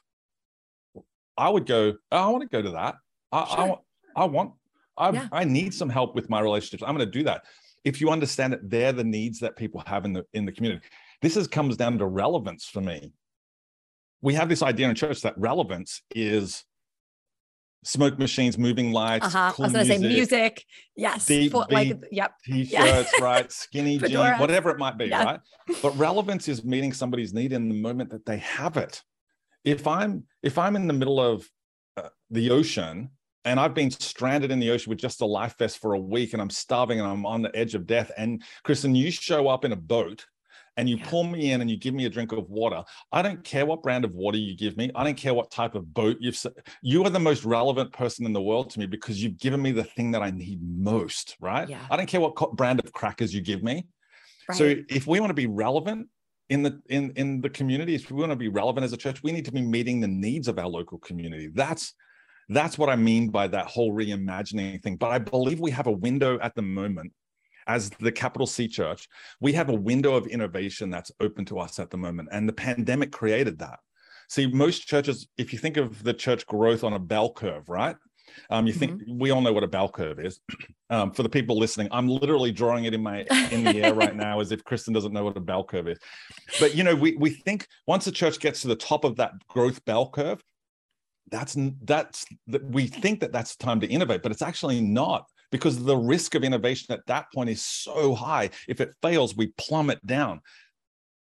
[1.36, 2.94] I would go, oh, I want to go to that.
[3.32, 3.80] I, sure.
[4.16, 4.52] I, I want,
[4.96, 5.28] I, yeah.
[5.32, 6.84] I need some help with my relationships.
[6.86, 7.42] I'm going to do that
[7.84, 10.86] if you understand that they're the needs that people have in the in the community
[11.22, 13.12] this is comes down to relevance for me
[14.22, 16.64] we have this idea in church that relevance is
[17.84, 19.52] smoke machines moving lights uh-huh.
[19.52, 20.64] cool i was going to say music
[20.96, 23.04] yes deep, For, like yep t-shirts yeah.
[23.20, 25.24] right skinny jeans whatever it might be yeah.
[25.24, 25.40] right
[25.82, 29.02] but relevance is meeting somebody's need in the moment that they have it
[29.64, 31.46] if i'm if i'm in the middle of
[31.98, 33.10] uh, the ocean
[33.44, 36.32] and I've been stranded in the ocean with just a life vest for a week
[36.32, 38.10] and I'm starving and I'm on the edge of death.
[38.16, 40.24] And Kristen, you show up in a boat
[40.76, 41.08] and you Yeah.
[41.08, 43.82] pull me in and you give me a drink of water, I don't care what
[43.82, 44.90] brand of water you give me.
[44.94, 46.40] I don't care what type of boat you've.
[46.82, 49.72] You are the most relevant person in the world to me because you've given me
[49.72, 51.68] the thing that I need most, right?
[51.68, 51.86] Yeah.
[51.90, 53.86] I don't care what brand of crackers you give me.
[54.48, 54.58] Right.
[54.58, 56.08] So if we want to be relevant
[56.50, 59.22] in the in in the community, if we want to be relevant as a church,
[59.22, 61.48] we need to be meeting the needs of our local community.
[61.52, 61.94] That's
[62.48, 64.96] that's what I mean by that whole reimagining thing.
[64.96, 67.12] But I believe we have a window at the moment
[67.66, 69.08] as the capital C church,
[69.40, 72.28] we have a window of innovation that's open to us at the moment.
[72.32, 73.78] And the pandemic created that.
[74.28, 77.96] See, most churches, if you think of the church growth on a bell curve, right?
[78.50, 80.40] Um, you think we all know what a bell curve is.
[80.90, 84.14] Um, for the people listening, I'm literally drawing it in my in the air right
[84.14, 85.98] now as if Kristen doesn't know what a bell curve is.
[86.60, 89.32] But you know, we we think once the church gets to the top of that
[89.48, 90.44] growth bell curve,
[91.34, 95.82] that's that's that we think that that's time to innovate, but it's actually not because
[95.82, 98.50] the risk of innovation at that point is so high.
[98.68, 100.40] If it fails, we plummet down.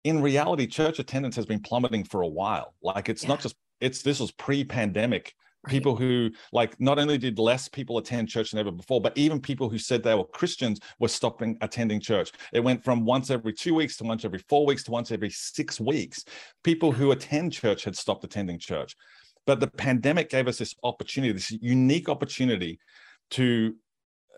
[0.05, 2.75] In reality, church attendance has been plummeting for a while.
[2.83, 5.35] Like it's not just it's this was pre-pandemic
[5.67, 5.73] Right.
[5.73, 9.41] people who like not only did less people attend church than ever before but even
[9.41, 13.53] people who said they were christians were stopping attending church it went from once every
[13.53, 16.25] two weeks to once every four weeks to once every six weeks
[16.63, 18.95] people who attend church had stopped attending church
[19.47, 22.79] but the pandemic gave us this opportunity this unique opportunity
[23.31, 23.75] to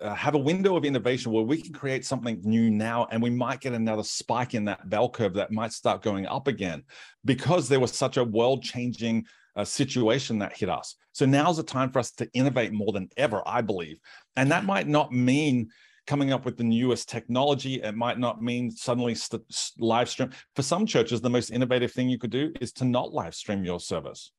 [0.00, 3.30] uh, have a window of innovation where we can create something new now and we
[3.30, 6.82] might get another spike in that bell curve that might start going up again
[7.24, 9.24] because there was such a world changing
[9.56, 10.94] uh, situation that hit us.
[11.12, 13.98] So now's the time for us to innovate more than ever i believe.
[14.36, 15.68] And that might not mean
[16.06, 17.82] coming up with the newest technology.
[17.82, 19.42] It might not mean suddenly st-
[19.78, 20.30] live stream.
[20.54, 23.64] For some churches the most innovative thing you could do is to not live stream
[23.64, 24.30] your service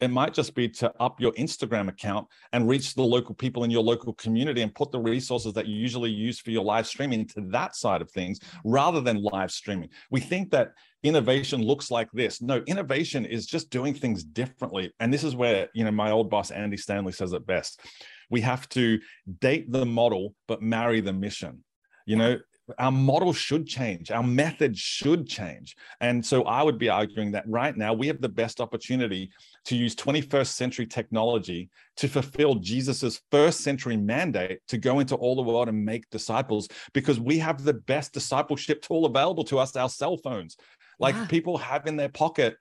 [0.00, 3.70] it might just be to up your Instagram account and reach the local people in
[3.70, 7.26] your local community and put the resources that you usually use for your live streaming
[7.28, 9.88] to that side of things rather than live streaming.
[10.10, 12.42] We think that innovation looks like this.
[12.42, 14.92] No, innovation is just doing things differently.
[15.00, 17.80] And this is where, you know, my old boss, Andy Stanley, says it best.
[18.28, 18.98] We have to
[19.40, 21.64] date the model, but marry the mission.
[22.06, 22.38] You know,
[22.78, 27.44] our model should change our method should change and so i would be arguing that
[27.48, 29.30] right now we have the best opportunity
[29.66, 35.36] to use 21st century technology to fulfill jesus's first century mandate to go into all
[35.36, 39.76] the world and make disciples because we have the best discipleship tool available to us
[39.76, 40.56] our cell phones.
[40.98, 41.26] Like Yeah.
[41.26, 42.56] people have in their pocket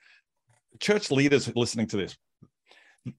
[0.79, 2.17] church leaders listening to this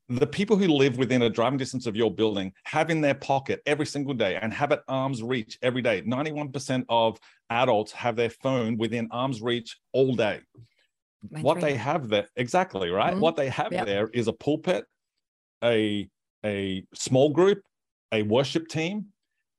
[0.08, 3.62] the people who live within a driving distance of your building have in their pocket
[3.66, 6.02] every single day and have at arm's reach every day.
[6.02, 7.20] 91% of
[7.50, 10.40] adults have their phone within arm's reach all day
[11.40, 13.20] What they have there exactly right Mhm.
[13.20, 13.86] what they have Yep.
[13.86, 14.84] there is a pulpit
[15.64, 16.08] a
[16.44, 17.62] a small group
[18.12, 19.12] a worship team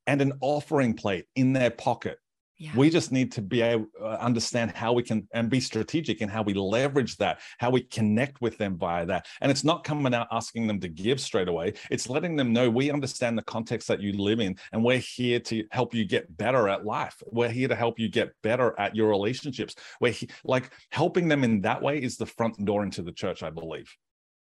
[0.06, 2.20] and an offering plate in their pocket
[2.60, 2.72] Yeah.
[2.76, 6.28] we just need to be able uh, understand how we can and be strategic in
[6.30, 10.12] how we leverage that how we connect with them via that and it's not coming
[10.16, 13.88] out asking them to give straight away it's letting them know we understand the context
[13.88, 17.48] that you live in and we're here to help you get better at life we're
[17.48, 21.62] here to help you get better at your relationships we're he- like helping them in
[21.62, 23.96] that way is the front door into the church i believe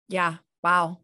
[0.09, 0.35] yeah.
[0.61, 0.99] Wow.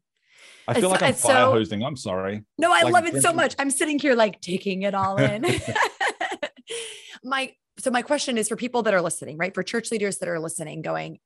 [0.67, 3.05] i feel It's- like i'm it's so- fire hosting i'm sorry No, I Like, love
[3.05, 3.55] it so much.
[3.57, 5.45] I'm sitting here like taking it all in.
[7.23, 9.53] my so my question is for people that are listening, right?
[9.53, 11.19] For church leaders that are listening, going,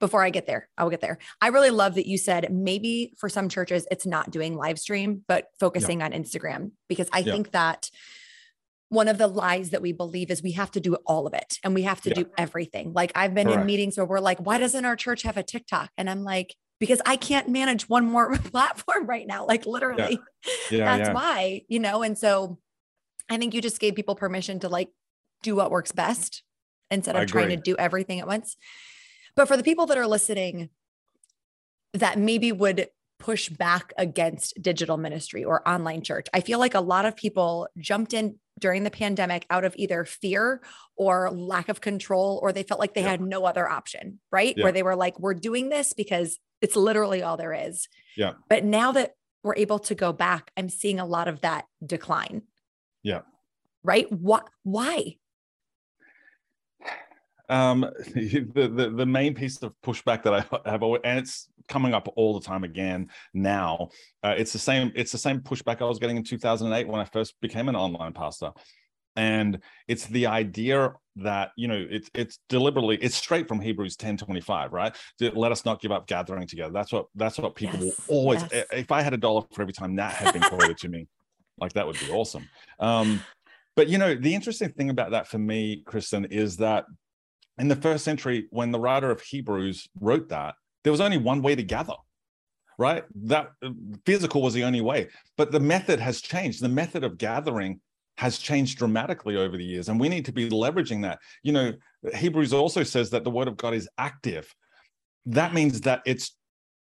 [0.00, 1.18] before I get there, I will get there.
[1.40, 5.24] I really love that you said maybe for some churches it's not doing live stream,
[5.28, 7.32] but focusing on Instagram because I Yeah.
[7.32, 7.90] think that
[8.88, 11.58] one of the lies that we believe is we have to do all of it
[11.64, 12.14] and we have to Yeah.
[12.24, 12.92] do everything.
[12.92, 15.90] Like I've been in meetings where we're like, why doesn't our church have a TikTok?
[15.96, 19.46] And I'm like, because I can't manage one more platform right now.
[19.46, 20.20] Like literally
[20.70, 22.58] yeah that's yeah why you know and so
[23.30, 24.90] i think you just gave people permission to like
[25.44, 26.42] do what works best
[26.90, 28.56] instead of I trying to do everything at once
[29.36, 30.70] but for the people that are listening
[31.92, 32.88] that maybe would
[33.20, 37.68] push back against digital ministry or online church i feel like a lot of people
[37.78, 40.60] jumped in during the pandemic out of either fear
[40.96, 43.10] or lack of control or they felt like they Yeah.
[43.10, 44.64] had no other option right Yeah.
[44.64, 48.32] where they were like we're doing this because it's literally all there is Yeah.
[48.48, 52.44] but now that we're able to go back, I'm seeing a lot of that decline.
[53.02, 53.20] Yeah.
[53.82, 54.10] Right?
[54.10, 55.18] What why?
[57.48, 57.80] Um
[58.14, 62.08] the, the the main piece of pushback that i have always, and it's coming up
[62.16, 63.88] all the time again now
[64.22, 67.04] uh, it's the same it's the same pushback i was getting in 2008 when i
[67.04, 68.50] first became an online pastor.
[69.16, 74.16] And it's the idea that you know it's it's deliberately it's straight from hebrews 10
[74.16, 74.96] 25 right?
[75.20, 76.72] Let us not give up gathering together.
[76.72, 78.64] That's what that's what people Yes, will always yes.
[78.72, 81.06] if i had a dollar for every time that had been quoted to me
[81.58, 82.48] like that would be awesome.
[82.80, 83.20] Um
[83.76, 86.86] but you know the interesting thing about that for me kristen is that
[87.58, 91.42] in the first century, when the writer of Hebrews wrote that, there was only one
[91.42, 91.94] way to gather,
[92.78, 93.04] right?
[93.14, 93.70] That uh,
[94.04, 95.08] physical was the only way.
[95.36, 96.62] But the method has changed.
[96.62, 97.80] The method of gathering
[98.16, 101.18] has changed dramatically over the years, and we need to be leveraging that.
[101.42, 101.72] You know,
[102.14, 104.52] Hebrews also says that the word of God is active.
[105.26, 106.36] That means that it's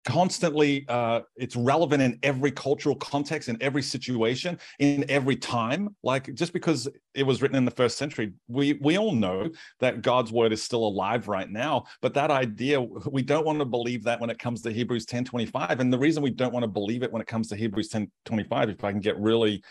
[0.05, 5.95] constantly uh, it's relevant in every cultural context in every situation in every time.
[6.03, 10.03] Like just because it was written in the first century we we all know that
[10.03, 14.03] god's word is still alive right now but that idea we don't want to believe
[14.05, 16.69] that when it comes to hebrews 10 25 and the reason we don't want to
[16.69, 19.63] believe it when it comes to hebrews 10 25 if i can get really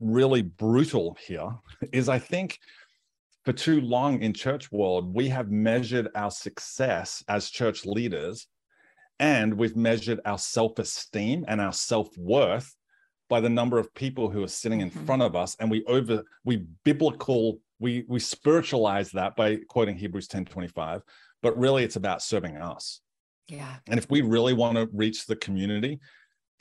[0.00, 1.48] really brutal here
[1.92, 2.58] is i think
[3.44, 8.46] for too long in church world we have measured our success as church leaders
[9.18, 12.74] and we've measured our self-esteem and our self-worth
[13.28, 15.04] by the number of people who are sitting in mm-hmm.
[15.06, 15.56] front of us.
[15.58, 21.02] And we over we biblical we we spiritualize that by quoting hebrews 10 25
[21.42, 23.00] but really it's about serving us.
[23.48, 23.76] Yeah.
[23.88, 25.98] And if we really want to reach the community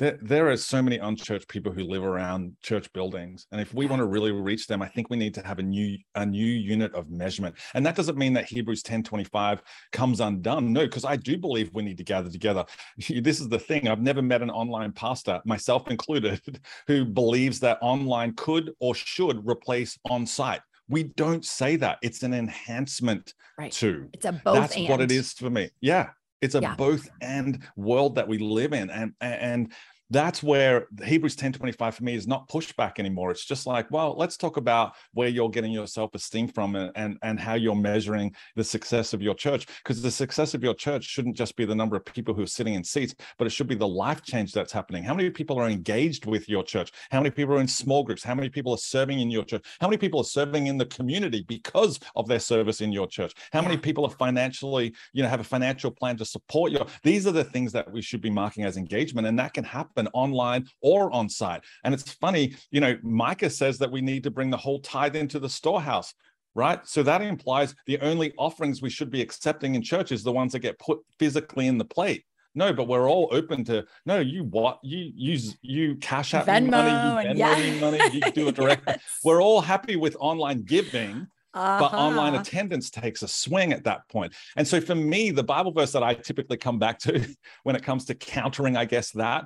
[0.01, 3.85] there, there are so many unchurched people who live around church buildings and if we
[3.85, 6.43] want to really reach them i think we need to have a new a new
[6.43, 7.55] unit of measurement.
[7.75, 9.61] And that doesn't mean that hebrews 10 25
[9.91, 10.73] comes undone.
[10.73, 12.65] No because i do believe we need to gather together.
[13.21, 16.41] This is the thing i've never met an online pastor myself included
[16.87, 20.61] who believes that online could or should replace on site.
[20.89, 21.99] We don't say that.
[22.01, 23.71] It's an enhancement right.
[23.73, 24.09] to.
[24.13, 24.89] It's a both that's and.
[24.89, 25.69] what it is for me.
[25.79, 26.09] Yeah
[26.41, 26.75] it's a Yeah.
[26.75, 29.71] both and world that we live in and and
[30.11, 33.31] that's where hebrews 10 25 for me is not pushback anymore.
[33.31, 37.17] It's just like well let's talk about where you're getting your self-esteem from and and,
[37.23, 41.05] and how you're measuring the success of your church because the success of your church
[41.05, 43.67] shouldn't just be the number of people who are sitting in seats but it should
[43.67, 45.03] be the life change that's happening.
[45.03, 46.91] How many people are engaged with your church?
[47.09, 48.23] How many people are in small groups?
[48.23, 49.65] How many people are serving in your church?
[49.79, 53.33] How many people are serving in the community because of their service in your church?
[53.53, 57.25] How many people are financially you know have a financial plan to support your these
[57.25, 59.63] are the things that we should be marking as engagement and that can
[60.01, 64.23] happen online or on site and it's funny you know micah says that we need
[64.23, 66.13] to bring the whole tithe into the storehouse
[66.55, 70.31] right so that implies the only offerings we should be accepting in church is the
[70.31, 72.23] ones that get put physically in the plate
[72.55, 76.71] no but we're all open to no you what you use you cash out Venmo
[76.71, 78.99] money you Venmo me money you do it direct Yes.
[79.23, 82.41] we're all happy with online giving but online Uh-huh.
[82.41, 84.33] attendance takes a swing at that point.
[84.55, 87.11] And so for me, the Bible verse that I typically come back to
[87.63, 89.45] when it comes to countering, I guess that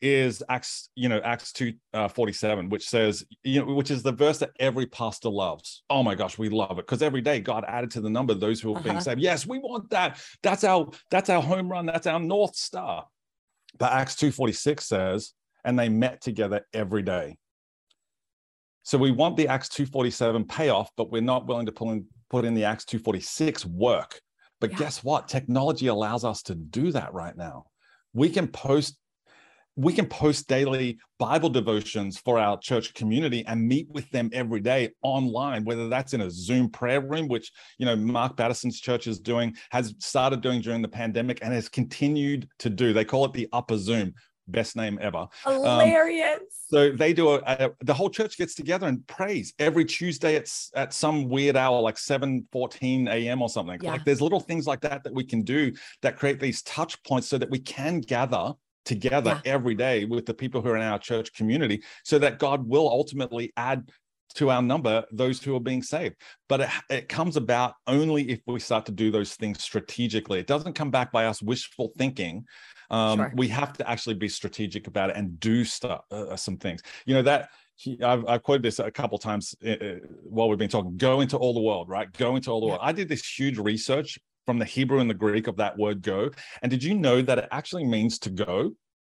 [0.00, 4.12] is Acts, you know, Acts 2 uh, 47, which says, you know, which is the
[4.12, 5.82] verse that every pastor loves.
[5.90, 8.60] Oh my gosh, we love it because every day God added to the number those
[8.60, 9.04] who are being Uh-huh.
[9.04, 9.20] saved.
[9.20, 10.20] Yes, we want that.
[10.42, 13.06] That's our that's our home run, that's our north star.
[13.78, 15.32] But Acts 2:46 says,
[15.64, 17.38] and they met together every day.
[18.82, 22.44] So we want the Acts 247 payoff, but we're not willing to pull in, put
[22.44, 24.20] in the Acts 246 work.
[24.60, 24.76] But Yeah.
[24.78, 25.26] guess what?
[25.26, 27.64] Technology allows us to do that right now.
[28.12, 28.98] We can post
[29.76, 34.60] we can post daily Bible devotions for our church community and meet with them every
[34.60, 39.06] day online, whether that's in a Zoom prayer room, which you know Mark Batterson's church
[39.06, 42.92] is doing, has started doing during the pandemic and has continued to do.
[42.92, 44.14] They call it the upper Zoom,
[44.46, 45.26] best name ever.
[45.44, 49.84] Um, hilarious So they do a, a the whole church gets together and prays every
[49.84, 53.42] Tuesday at at some weird hour like 7 14 a.m.
[53.42, 53.78] or something.
[53.82, 53.92] Yeah.
[53.92, 57.28] Like there's little things like that that we can do that create these touch points
[57.28, 58.52] so that we can gather
[58.84, 62.66] together every day with the people who are in our church community so that God
[62.66, 63.90] will ultimately add
[64.34, 66.16] to our number those who are being saved.
[66.48, 70.40] But it, it comes about only if we start to do those things strategically.
[70.40, 72.44] It doesn't come back by us wishful thinking.
[72.90, 73.32] Um, Sure.
[73.36, 76.82] We have to actually be strategic about it and do stuff, uh, some things.
[77.06, 77.50] You know that
[78.02, 80.96] I've, I've quoted this a couple times uh, uh, while we've been talking.
[80.96, 82.12] Go into all the world, right?
[82.12, 82.72] Go into all the Yeah.
[82.72, 82.82] world.
[82.84, 86.30] I did this huge research from the Hebrew and the Greek of that word "go,"
[86.62, 88.72] and did you know that it actually means to go?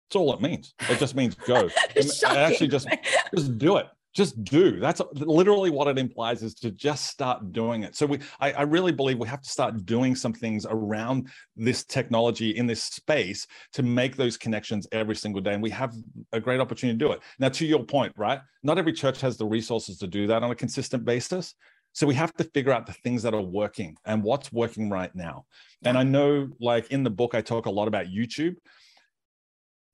[0.09, 0.75] That's all it means.
[0.89, 1.69] It just means go.
[1.97, 2.89] It, it actually just
[3.35, 3.87] just do it.
[4.15, 4.79] Just do.
[4.79, 7.97] That's literally what it implies is to just start doing it.
[7.97, 11.85] So we I, I really believe we have to start doing some things around this
[11.85, 15.55] technology in this space to make those connections every single day.
[15.55, 15.93] And we have
[16.33, 17.21] a great opportunity to do it.
[17.41, 18.41] Now to your point right?
[18.63, 21.55] Not every church has the resources to do that on a consistent basis
[21.95, 25.15] so we have to figure out the things that are working and what's working right
[25.15, 25.47] now
[25.85, 28.57] and i know like in the book i talk a lot about youtube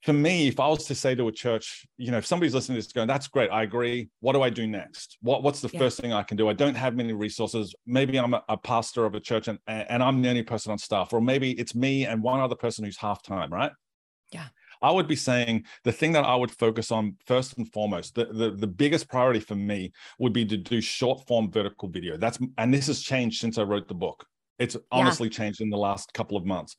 [0.03, 2.77] for me, if I was to say to a church, you know, if somebody's listening
[2.77, 4.09] to this going, that's great, I agree.
[4.21, 5.19] What do I do next?
[5.21, 5.81] What, what's the Yeah.
[5.81, 6.49] first thing I can do?
[6.49, 7.75] I don't have many resources.
[7.87, 10.79] Maybe I'm a, a pastor of a church and, and I'm the only person on
[10.79, 13.73] staff, or maybe it's me and one other person who's half time, right?
[14.83, 18.27] I would be saying the thing that I would focus on first and foremost, the,
[18.27, 22.17] the, the biggest priority for me would be to do short form vertical video.
[22.17, 24.27] That's and this has changed since I wrote the book.
[24.59, 25.39] It's honestly yeah.
[25.39, 26.77] changed in the last couple of months.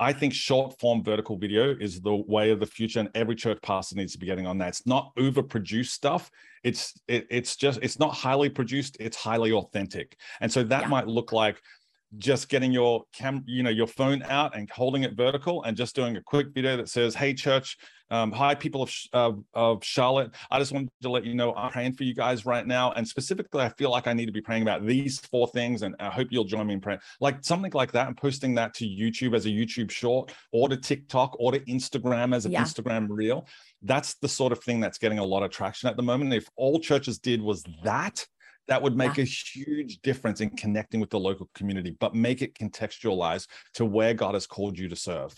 [0.00, 3.58] I think short form vertical video is the way of the future, and every church
[3.62, 4.68] pastor needs to be getting on that.
[4.68, 6.30] It's not overproduced stuff.
[6.64, 8.96] It's it, it's just it's not highly produced.
[8.98, 10.88] It's highly authentic, and so that yeah.
[10.88, 11.60] might look like
[12.18, 15.94] just getting your cam, you know, your phone out and holding it vertical and just
[15.94, 17.76] doing a quick video that says, "Hey, church,
[18.10, 20.32] um, hi, people of uh, of Charlotte.
[20.50, 23.06] I just wanted to let you know I'm praying for you guys right now, and
[23.06, 26.10] specifically, I feel like I need to be praying about these four things, and I
[26.10, 29.36] hope you'll join me in prayer." Like something like that, and posting that to YouTube
[29.36, 32.62] as a YouTube short, or to TikTok, or to Instagram as an yeah.
[32.62, 33.46] Instagram reel.
[33.82, 36.34] That's the sort of thing that's getting a lot of traction at the moment.
[36.34, 38.26] If all churches did was that,
[38.70, 39.24] that would make yeah.
[39.24, 44.14] a huge difference in connecting with the local community, but make it contextualized to where
[44.14, 45.34] God has called you to serve.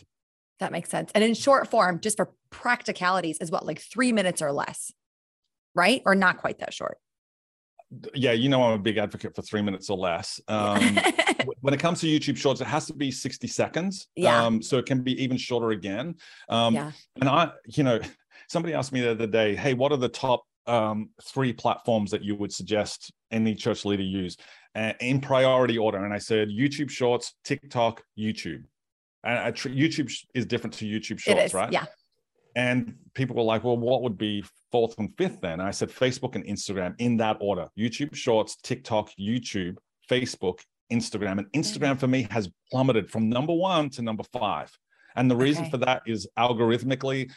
[0.60, 1.10] That makes sense.
[1.14, 4.92] And in short form, just for practicalities, is what, like three minutes or less,
[5.74, 6.02] right?
[6.04, 6.98] Or not quite that short?
[8.14, 10.38] Yeah, you know, I'm a big advocate for three minutes or less.
[10.48, 10.98] Um,
[11.62, 14.08] when it comes to YouTube Shorts, it has to be 60 seconds.
[14.14, 14.44] Yeah.
[14.44, 16.16] Um, so it can be even shorter again.
[16.50, 16.92] Um, yeah.
[17.18, 17.98] And I, you know,
[18.50, 22.22] somebody asked me the other day, hey, what are the top um, three platforms that
[22.22, 24.36] you would suggest any church leader use
[24.74, 26.04] uh, in priority order.
[26.04, 28.64] And I said YouTube Shorts, TikTok, YouTube.
[29.24, 31.72] And tr- YouTube is different to YouTube Shorts, right?
[31.72, 31.84] Yeah.
[32.54, 35.54] And people were like, well, what would be fourth and fifth then?
[35.54, 39.76] And I said Facebook and Instagram in that order YouTube Shorts, TikTok, YouTube,
[40.10, 40.58] Facebook,
[40.92, 41.38] Instagram.
[41.38, 44.70] And Instagram for me has plummeted from number one to number five.
[45.16, 45.70] And the reason okay.
[45.70, 47.30] for that is algorithmically,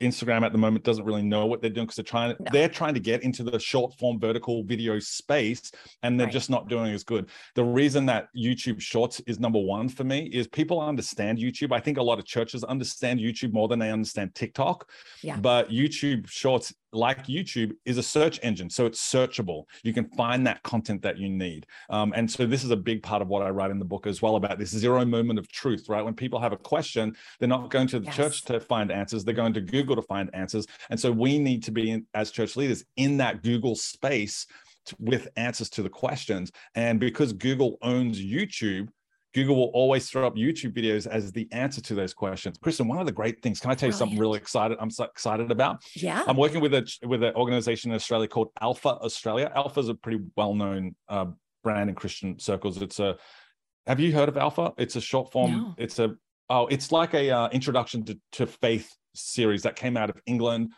[0.00, 2.50] Instagram at the moment doesn't really know what they're doing because they're trying no.
[2.52, 5.70] they're trying to get into the short form vertical video space
[6.02, 6.32] and they're right.
[6.32, 7.28] just not doing as good.
[7.54, 11.72] The reason that YouTube Shorts is number 1 for me is people understand YouTube.
[11.72, 14.88] I think a lot of churches understand YouTube more than they understand TikTok.
[15.22, 15.36] Yeah.
[15.36, 18.70] But YouTube Shorts like YouTube, is a search engine.
[18.70, 19.64] So it's searchable.
[19.82, 21.66] You can find that content that you need.
[21.88, 24.06] Um, and so this is a big part of what I write in the book
[24.06, 26.04] as well about this zero moment of truth, right?
[26.04, 28.16] When people have a question, they're not going to the yes.
[28.16, 30.66] church to find answers, they're going to Google to find answers.
[30.90, 34.46] And so we need to be, in, as church leaders, in that Google space
[34.98, 36.50] with answers to the questions.
[36.74, 38.88] And because Google owns YouTube,
[39.32, 42.58] Google will always throw up YouTube videos as the answer to those questions.
[42.58, 44.76] Kristen, one of the great things, can I tell you something really excited?
[44.80, 45.82] I'm so excited about.
[45.94, 46.24] Yeah.
[46.26, 49.50] I'm working with a with an organization in Australia called Alpha Australia.
[49.54, 51.26] Alpha is a pretty well-known uh,
[51.62, 52.82] brand in Christian circles.
[52.82, 53.16] It's a
[53.86, 54.72] have you heard of Alpha?
[54.76, 55.74] It's a short form, no.
[55.78, 56.14] it's a
[56.48, 60.72] oh, it's like a uh, introduction to, to faith series that came out of England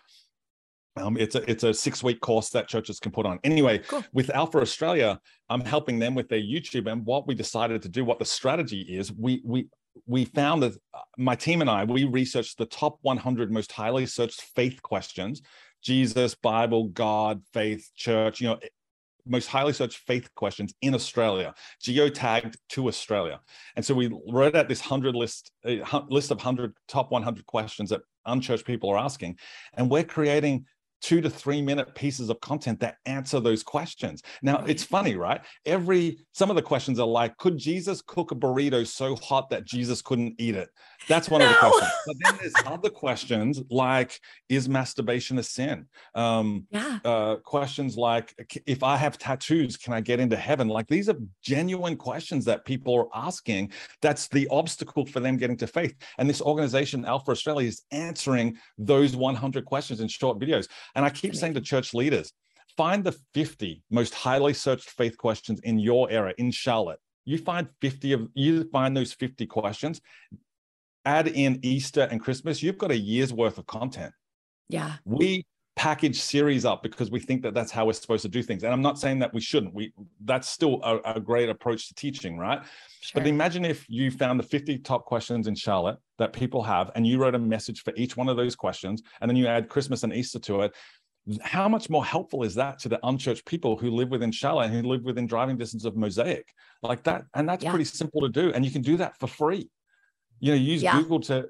[0.96, 3.38] um, it's a it's a six week course that churches can put on.
[3.44, 4.04] Anyway, cool.
[4.12, 5.18] with Alpha Australia,
[5.48, 6.90] I'm helping them with their YouTube.
[6.90, 9.68] And what we decided to do, what the strategy is, we we
[10.06, 14.04] we found that uh, my team and I we researched the top 100 most highly
[14.04, 15.40] searched faith questions:
[15.82, 18.42] Jesus, Bible, God, faith, church.
[18.42, 18.58] You know,
[19.26, 23.40] most highly searched faith questions in Australia, geotagged to Australia.
[23.76, 27.90] And so we wrote out this hundred list uh, list of hundred top 100 questions
[27.90, 29.38] that unchurched people are asking,
[29.74, 30.66] and we're creating
[31.02, 34.22] two to three minute pieces of content that answer those questions.
[34.40, 35.40] Now, it's funny, right?
[35.66, 39.64] Every some of the questions are like, could Jesus cook a burrito so hot that
[39.64, 40.68] Jesus couldn't eat it?
[41.08, 41.46] That's one no.
[41.46, 41.92] of the questions.
[42.06, 45.86] But then there's other questions like, is masturbation a sin?
[46.14, 46.98] Um, yeah.
[47.04, 48.34] Uh, questions like,
[48.66, 50.68] if I have tattoos, can I get into heaven?
[50.68, 53.72] Like these are genuine questions that people are asking.
[54.00, 55.94] That's the obstacle for them getting to faith.
[56.18, 60.68] And this organization, Alpha Australia, is answering those 100 questions in short videos.
[60.94, 62.32] And I keep saying to church leaders,
[62.76, 66.98] find the 50 most highly searched faith questions in your era in Charlotte.
[67.24, 70.00] You find 50 of you find those 50 questions,
[71.04, 74.12] add in Easter and Christmas, you've got a year's worth of content.
[74.68, 74.94] Yeah.
[75.04, 75.44] We
[75.74, 78.62] package series up because we think that that's how we're supposed to do things.
[78.62, 79.74] And I'm not saying that we shouldn't.
[79.74, 79.92] We
[80.24, 82.62] that's still a, a great approach to teaching, right?
[83.00, 83.20] Sure.
[83.20, 87.06] But imagine if you found the 50 top questions in Charlotte that people have, and
[87.06, 90.02] you wrote a message for each one of those questions, and then you add Christmas
[90.02, 90.72] and Easter to it.
[91.40, 94.74] How much more helpful is that to the unchurched people who live within Charlotte and
[94.74, 96.52] who live within driving distance of Mosaic?
[96.82, 97.70] Like that, and that's yeah.
[97.70, 99.70] pretty simple to do, and you can do that for free.
[100.40, 101.00] You know, use yeah.
[101.00, 101.48] Google to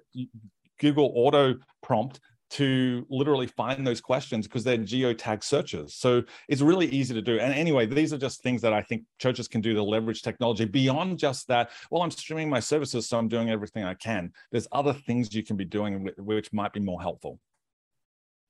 [0.78, 2.20] Google auto prompt
[2.52, 5.94] to literally find those questions because they're geotag searches.
[5.94, 7.38] So it's really easy to do.
[7.38, 10.66] And anyway, these are just things that I think churches can do to leverage technology
[10.66, 11.70] beyond just that.
[11.90, 14.32] Well, I'm streaming my services, so I'm doing everything I can.
[14.50, 17.38] There's other things you can be doing which might be more helpful.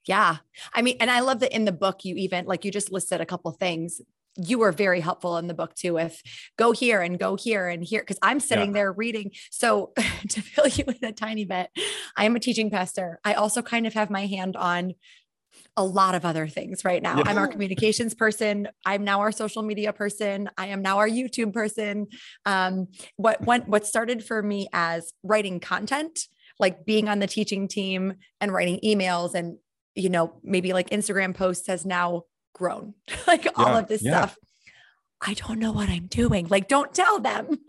[0.04, 0.38] Yeah.
[0.74, 3.20] I mean, and I love that in the book, you even like you just listed
[3.20, 4.00] a couple things
[4.36, 6.20] you were very helpful in the book too with
[6.56, 8.74] go here and go here and here because i'm sitting yeah.
[8.74, 9.92] there reading so
[10.28, 11.68] to fill you in a tiny bit
[12.16, 14.94] i am a teaching pastor i also kind of have my hand on
[15.76, 17.18] a lot of other things right now.
[17.18, 17.24] Yeah.
[17.26, 18.68] I'm our communications person.
[18.84, 20.50] I'm now our social media person.
[20.58, 22.08] I am now our YouTube person.
[22.44, 26.20] Um, what went, what started for me as writing content,
[26.58, 29.58] like being on the teaching team and writing emails and
[29.94, 32.22] you know maybe like Instagram posts has now
[32.52, 32.94] grown.
[33.26, 33.50] like yeah.
[33.56, 34.18] all of this yeah.
[34.18, 34.36] stuff.
[35.20, 36.48] I don't know what I'm doing.
[36.48, 37.46] Like, don't tell them.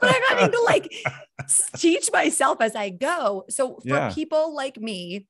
[0.00, 0.92] but I'm having to like
[1.76, 3.44] teach myself as I go.
[3.48, 4.12] So for yeah.
[4.12, 5.26] people like me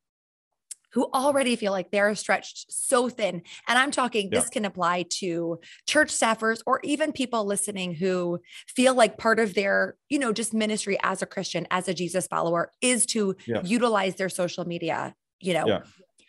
[0.92, 3.42] who already feel like they're stretched so thin.
[3.68, 4.40] And I'm talking, yeah.
[4.40, 9.54] this can apply to church staffers or even people listening who feel like part of
[9.54, 13.62] their, you know, just ministry as a Christian, as a Jesus follower is to yeah.
[13.62, 15.14] utilize their social media.
[15.38, 15.82] You know,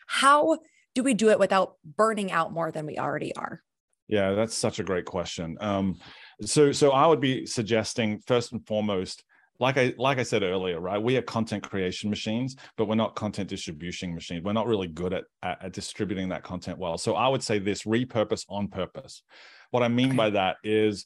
[0.08, 0.60] how
[0.96, 3.62] do we do it without burning out more than we already are?
[4.08, 5.58] Yeah, that's such a great question.
[5.62, 5.98] Um,
[6.42, 9.24] so, so I would be suggesting first and foremost,
[9.60, 11.02] like I like I said earlier, right?
[11.02, 14.44] We are content creation machines, but we're not content distribution machines.
[14.44, 16.98] We're not really good at, at, at distributing that content well.
[16.98, 19.22] So I would say this: repurpose on purpose.
[19.70, 20.18] What I mean okay.
[20.18, 21.06] by that is,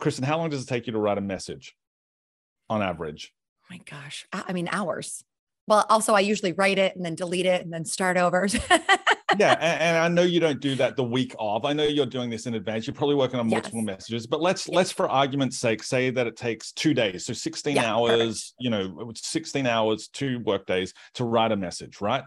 [0.00, 1.76] Kristen, how long does it take you to write a message,
[2.68, 3.32] on average?
[3.62, 5.22] Oh my gosh, I mean hours.
[5.68, 8.48] Well, also I usually write it and then delete it and then start over.
[8.50, 11.66] yeah, and, and, I know you don't do that the week of.
[11.66, 12.86] I know you're doing this in advance.
[12.86, 13.86] You're probably working on multiple yes.
[13.86, 14.74] messages, but let's yes.
[14.74, 18.18] let's for argument's sake say that it takes two days, so 16 yeah, hours.
[18.18, 18.54] Perfect.
[18.60, 22.24] You know, 16 hours, two work days to write a message, right?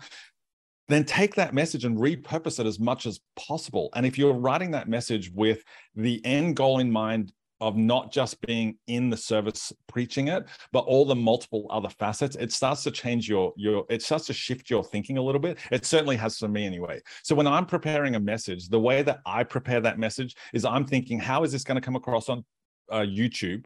[0.88, 3.90] Then take that message and repurpose it as much as possible.
[3.96, 5.64] And if you're writing that message with
[5.96, 10.80] the end goal in mind of not just being in the service preaching it, but
[10.80, 14.70] all the multiple other facets, it starts to change your your it starts to shift
[14.70, 15.60] your thinking a little bit.
[15.72, 17.00] It certainly has for me anyway.
[17.24, 20.86] So when I'm preparing a message, the way that I prepare that message is I'm
[20.86, 22.44] thinking, how is this going to come across on
[22.92, 23.66] uh, YouTube,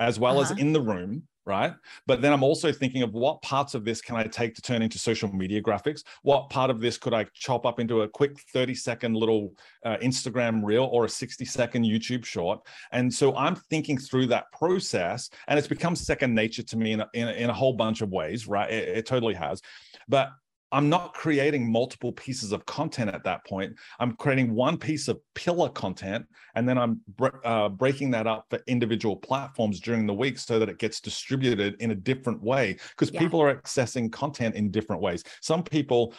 [0.00, 0.52] as well uh-huh.
[0.52, 1.22] as in the room?
[1.46, 1.72] Right?
[2.06, 4.82] But then I'm also thinking of what parts of this can I take to turn
[4.82, 6.02] into social media graphics?
[6.22, 9.96] What part of this could I chop up into a quick 30 second little uh,
[10.02, 12.60] Instagram reel or a 60 second YouTube short?
[12.90, 17.00] And so I'm thinking through that process, and it's become second nature to me in
[17.00, 18.70] a, in a, in a whole bunch of ways, right?
[18.70, 19.62] It, it totally has.
[20.08, 20.30] But
[20.72, 23.74] I'm not creating multiple pieces of content at that point.
[24.00, 27.00] I'm creating one piece of pillar content, and then I'm
[27.44, 31.76] uh, breaking that up for individual platforms during the week so that it gets distributed
[31.80, 33.20] in a different way because yeah.
[33.20, 35.22] people are accessing content in different ways.
[35.40, 36.14] Some people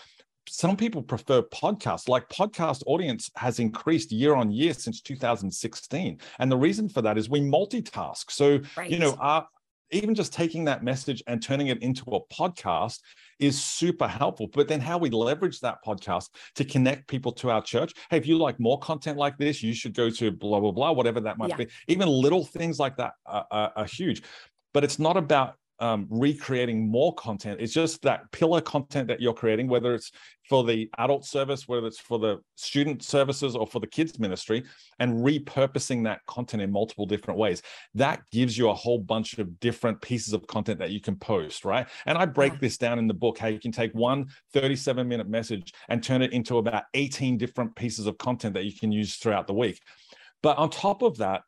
[0.50, 6.50] some people prefer podcasts like podcast audience has increased year on year since 2016 and
[6.50, 8.90] the reason for that is we multitask so right.
[8.90, 9.46] you know our,
[9.92, 13.00] even just taking that message and turning it into a podcast
[13.40, 14.48] is super helpful.
[14.48, 17.94] But then how we leverage that podcast to connect people to our church.
[18.10, 20.92] Hey, if you like more content like this, you should go to blah, blah, blah,
[20.92, 21.58] whatever that might yeah.
[21.58, 21.68] be.
[21.88, 24.24] Even little things like that are, are, are huge.
[24.74, 27.62] But it's not about um, recreating more content.
[27.62, 30.12] It's just that pillar content that you're creating, whether it's
[30.50, 34.64] for the adult service, whether it's for the student services or for the kids ministry,
[35.00, 37.62] and repurposing that content in multiple different ways.
[37.94, 41.66] That gives you a whole bunch of different pieces of content that you can post,
[41.66, 41.88] right?
[42.06, 45.30] And I break this down in the book how you can take one 37 minute
[45.30, 49.18] message and turn it into about 18 different pieces of content that you can use
[49.18, 49.82] throughout the week.
[50.42, 51.42] But on top of that,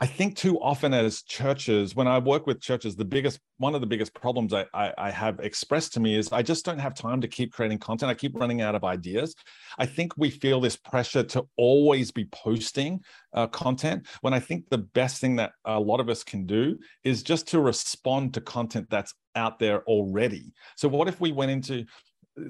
[0.00, 3.80] I think too often as churches, when I work with churches, the biggest one of
[3.80, 6.94] the biggest problems I, I, I, have expressed to me is I just don't have
[6.94, 8.08] time to keep creating content.
[8.08, 9.34] I keep running out of ideas.
[9.76, 13.00] I think we feel this pressure to always be posting
[13.34, 16.78] uh, content when I think the best thing that a lot of us can do
[17.02, 20.52] is just to respond to content that's out there already.
[20.76, 21.84] So what if we went into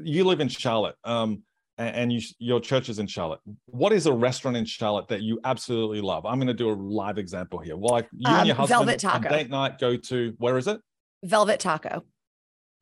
[0.03, 0.96] you live in Charlotte.
[1.05, 1.42] Um,
[1.79, 3.41] and you, your church is in Charlotte.
[3.66, 6.26] What is a restaurant in Charlotte that you absolutely love?
[6.26, 7.76] I'm going to do a live example here.
[7.76, 9.29] Well, like you um, and your husband Velvet Taco.
[9.29, 10.81] date night go to where is it?
[11.24, 12.05] Velvet Taco.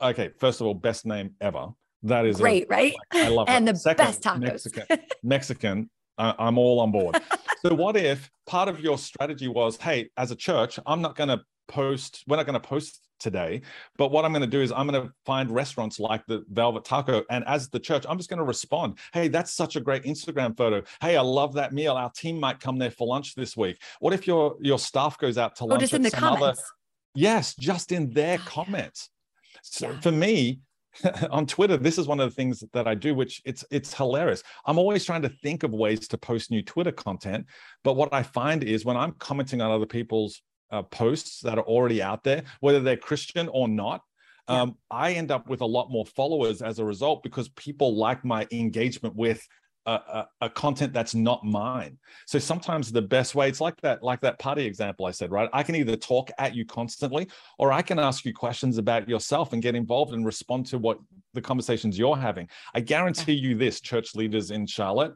[0.02, 1.68] Okay, first of all, best name ever.
[2.02, 2.94] That is great, a, right?
[3.12, 3.52] I love it.
[3.52, 3.72] and it.
[3.72, 4.40] the Second, best tacos.
[4.40, 4.98] Mexican.
[5.22, 5.90] Mexican.
[6.18, 7.18] I'm all on board.
[7.62, 11.28] so, what if part of your strategy was, hey, as a church, I'm not going
[11.28, 12.24] to post.
[12.26, 13.62] We're not going to post today.
[13.96, 16.84] But what I'm going to do is I'm going to find restaurants like the Velvet
[16.84, 17.24] Taco.
[17.30, 18.98] And as the church, I'm just going to respond.
[19.12, 20.82] Hey, that's such a great Instagram photo.
[21.00, 21.94] Hey, I love that meal.
[21.94, 23.80] Our team might come there for lunch this week.
[24.00, 25.80] What if your your staff goes out to lunch?
[25.80, 26.60] Just in the comments.
[26.60, 26.68] Other...
[27.14, 29.10] Yes, just in their oh, comments.
[29.54, 29.60] Yeah.
[29.62, 30.00] So yeah.
[30.00, 30.60] for me,
[31.30, 34.42] on Twitter, this is one of the things that I do, which it's it's hilarious.
[34.64, 37.46] I'm always trying to think of ways to post new Twitter content,
[37.84, 41.64] but what I find is when I'm commenting on other people's uh, posts that are
[41.64, 44.02] already out there, whether they're Christian or not.
[44.48, 44.62] Yeah.
[44.62, 48.24] Um, I end up with a lot more followers as a result because people like
[48.24, 49.46] my engagement with
[49.86, 51.96] a, a, a, content that's not mine
[52.26, 55.48] so sometimes the best way it's like that like that party example i said right
[55.52, 59.52] i can either talk at you constantly or i can ask you questions about yourself
[59.52, 60.98] and get involved and respond to what
[61.34, 65.14] the conversations you're having i guarantee you this church leaders in charlotte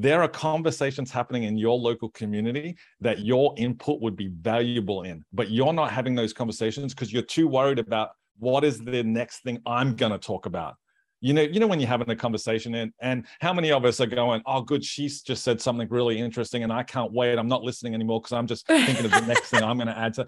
[0.00, 5.24] there are conversations happening in your local community that your input would be valuable in
[5.32, 9.42] but you're not having those conversations because you're too worried about what is the next
[9.42, 10.76] thing i'm going to talk about.
[11.20, 14.00] You know you know when you're having a conversation and and how many of us
[14.00, 17.36] are going oh good she's just said something really interesting and i can't wait.
[17.36, 19.98] I'm not listening anymore because i'm just thinking of the next thing i'm going to
[19.98, 20.26] add to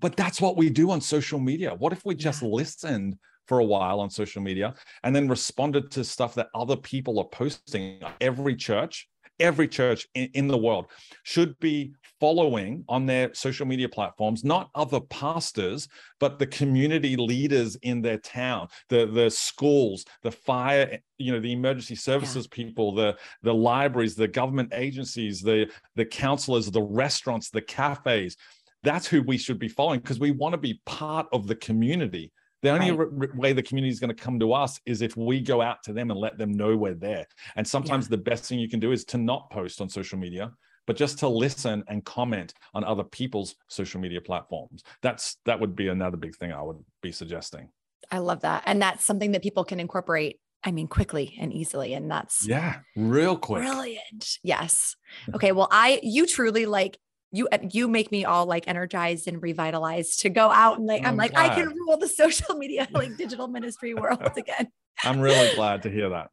[0.00, 1.74] but that's what we do on social media.
[1.74, 6.04] What if we just listened for a while on social media and then responded to
[6.04, 8.00] stuff that other people are posting.
[8.20, 9.08] Every church
[9.40, 10.86] every church in, in the world
[11.24, 15.88] should be following on their social media platforms not other pastors
[16.20, 21.52] but the community leaders in their town the the schools the fire you know the
[21.52, 22.54] emergency services yeah.
[22.54, 28.36] people the the libraries the government agencies the the counselors the restaurants the cafes.
[28.82, 32.30] That's who we should be following because we want to be part of the community
[32.64, 33.36] the only right.
[33.36, 35.92] way the community is going to come to us is if we go out to
[35.92, 37.26] them and let them know we're there.
[37.56, 38.12] And sometimes yeah.
[38.12, 40.50] the best thing you can do is to not post on social media,
[40.86, 44.82] but just to listen and comment on other people's social media platforms.
[45.02, 47.68] That's that would be another big thing I would be suggesting.
[48.10, 48.62] I love that.
[48.64, 51.92] And that's something that people can incorporate I mean, quickly and easily.
[51.92, 53.64] And that's yeah, real quick.
[53.64, 54.38] Brilliant.
[54.42, 54.96] Yes.
[55.34, 55.52] Okay.
[55.52, 56.98] Well, I, you truly like
[57.34, 61.02] you uh, you make me all like energized and revitalized to go out and like
[61.04, 61.50] oh, I'm like glad.
[61.50, 64.68] I can rule the social media like digital ministry world again.
[65.02, 66.30] I'm really glad to hear that.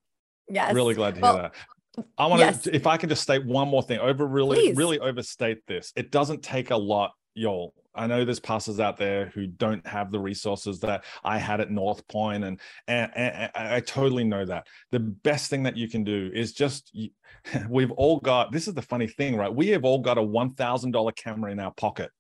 [0.48, 0.74] Yes.
[0.76, 2.06] Really glad to hear that.
[2.18, 2.62] I want yes.
[2.64, 4.78] to if I can just state one more thing over really Please.
[4.78, 5.92] really overstate this.
[5.96, 7.74] It doesn't take a lot, y'all.
[7.94, 11.72] I know there's pastors out there who don't have the resources that I had at
[11.72, 14.68] North Point, and, and, and I totally know that.
[14.92, 16.96] The best thing that you can do is just
[17.70, 19.54] we've all got this is the funny thing, right?
[19.54, 22.12] We have all got a one thousand dollar camera in our pocket,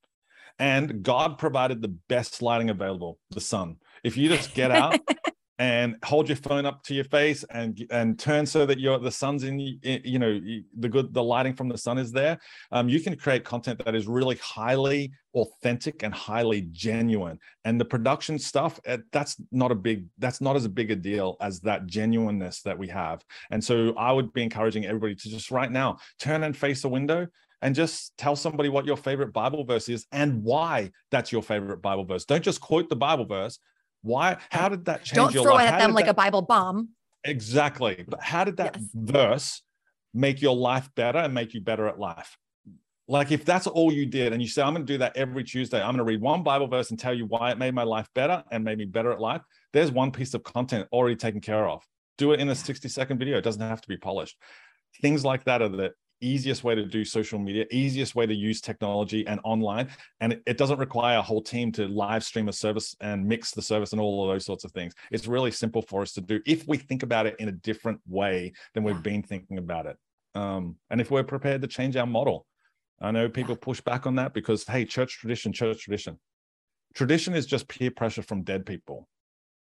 [0.59, 3.77] and God provided the best lighting available, the sun.
[4.03, 4.99] If you just get out
[5.61, 9.11] and hold your phone up to your face and and turn so that your the
[9.11, 10.39] sun's in you know
[10.79, 12.39] the good the lighting from the sun is there.
[12.71, 17.37] Um, you can create content that is really highly authentic and highly genuine.
[17.63, 21.37] And the production stuff eh, that's not a big that's not as big a deal
[21.41, 23.23] as that genuineness that we have.
[23.51, 26.89] And so i would be encouraging everybody to just right now turn and face a
[26.89, 27.27] window
[27.61, 31.83] and just tell somebody what your favorite Bible verse is and why that's your favorite
[31.83, 32.25] Bible verse.
[32.25, 33.59] Don't just quote the Bible verse,
[34.01, 34.37] why?
[34.49, 35.69] How did that change Don't your throw life?
[35.69, 36.89] it at them like that, a Bible bomb.
[37.23, 38.03] Exactly.
[38.07, 38.89] But how did that yes.
[38.93, 39.61] verse
[40.13, 42.37] make your life better and make you better at life?
[43.07, 45.43] Like if that's all you did and you say, I'm going to do that every
[45.43, 47.83] Tuesday, I'm going to read one Bible verse and tell you why it made my
[47.83, 49.41] life better and made me better at life.
[49.73, 51.85] There's one piece of content already taken care of.
[52.17, 53.37] Do it in a 60 second video.
[53.37, 54.37] It doesn't have to be polished.
[55.01, 55.91] Things like that are the
[56.21, 59.89] easiest way to do social media, easiest way to use technology and online.
[60.19, 63.51] And it, it, doesn't require a whole team to live stream a service and mix
[63.51, 64.93] the service and all of those sorts of things.
[65.11, 67.99] It's really simple for us to do if we think about it in a different
[68.07, 69.97] way than we've been thinking about it.
[70.35, 72.45] Um, and if we're prepared to change our model.
[73.01, 76.19] I know people push back on that because, hey, church tradition, church tradition.
[76.93, 79.07] Tradition is just peer pressure from dead people.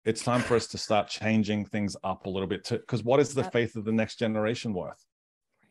[0.04, 3.34] It's time for us to start changing things up a little bit because what is
[3.34, 5.04] the faith of the next generation worth?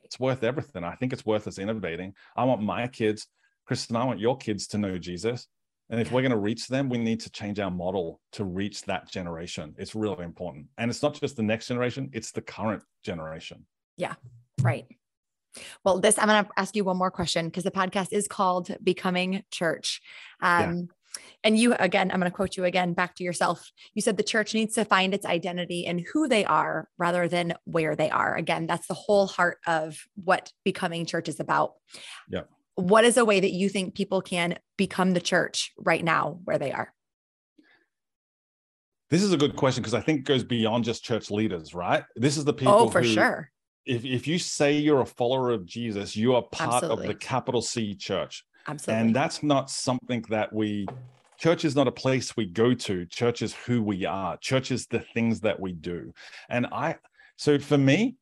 [0.05, 0.83] It's worth everything.
[0.83, 2.13] I think it's worth us innovating.
[2.37, 3.27] I want my kids,
[3.65, 5.47] Kristen, I want your kids to know Jesus.
[5.89, 8.83] And if we're going to reach them, we need to change our model to reach
[8.83, 9.75] that generation.
[9.77, 10.67] It's really important.
[10.77, 13.65] And it's not just the next generation, it's the current generation.
[13.97, 14.13] Yeah,
[14.61, 14.85] right.
[15.83, 18.75] Well, this, I'm going to ask you one more question because the podcast is called
[18.83, 20.01] Becoming Church.
[20.41, 20.89] Um,
[21.43, 23.72] and you again i'm going to quote you again back to yourself.
[23.93, 27.53] You said the church needs to find its identity in who they are rather than
[27.66, 28.36] where they are.
[28.36, 31.74] Again that's the whole heart of what becoming church is about.
[32.30, 32.41] Yeah.
[32.76, 36.57] What is a way that you think people can become the church right now where
[36.57, 36.93] they are?
[39.09, 42.03] This is a good question because i think it goes beyond just church leaders right?
[42.16, 43.51] This is the oh, people oh for who, sure.
[43.86, 47.05] if, if you say you're a follower of jesus you are part Absolutely.
[47.05, 49.01] of the capital c church Absolutely.
[49.01, 50.88] And that's not something that we,
[51.38, 53.05] church is not a place we go to.
[53.05, 54.38] Church is who we are.
[54.38, 56.11] Church is the things that we do.
[56.49, 56.95] And I,
[57.38, 58.16] so for me,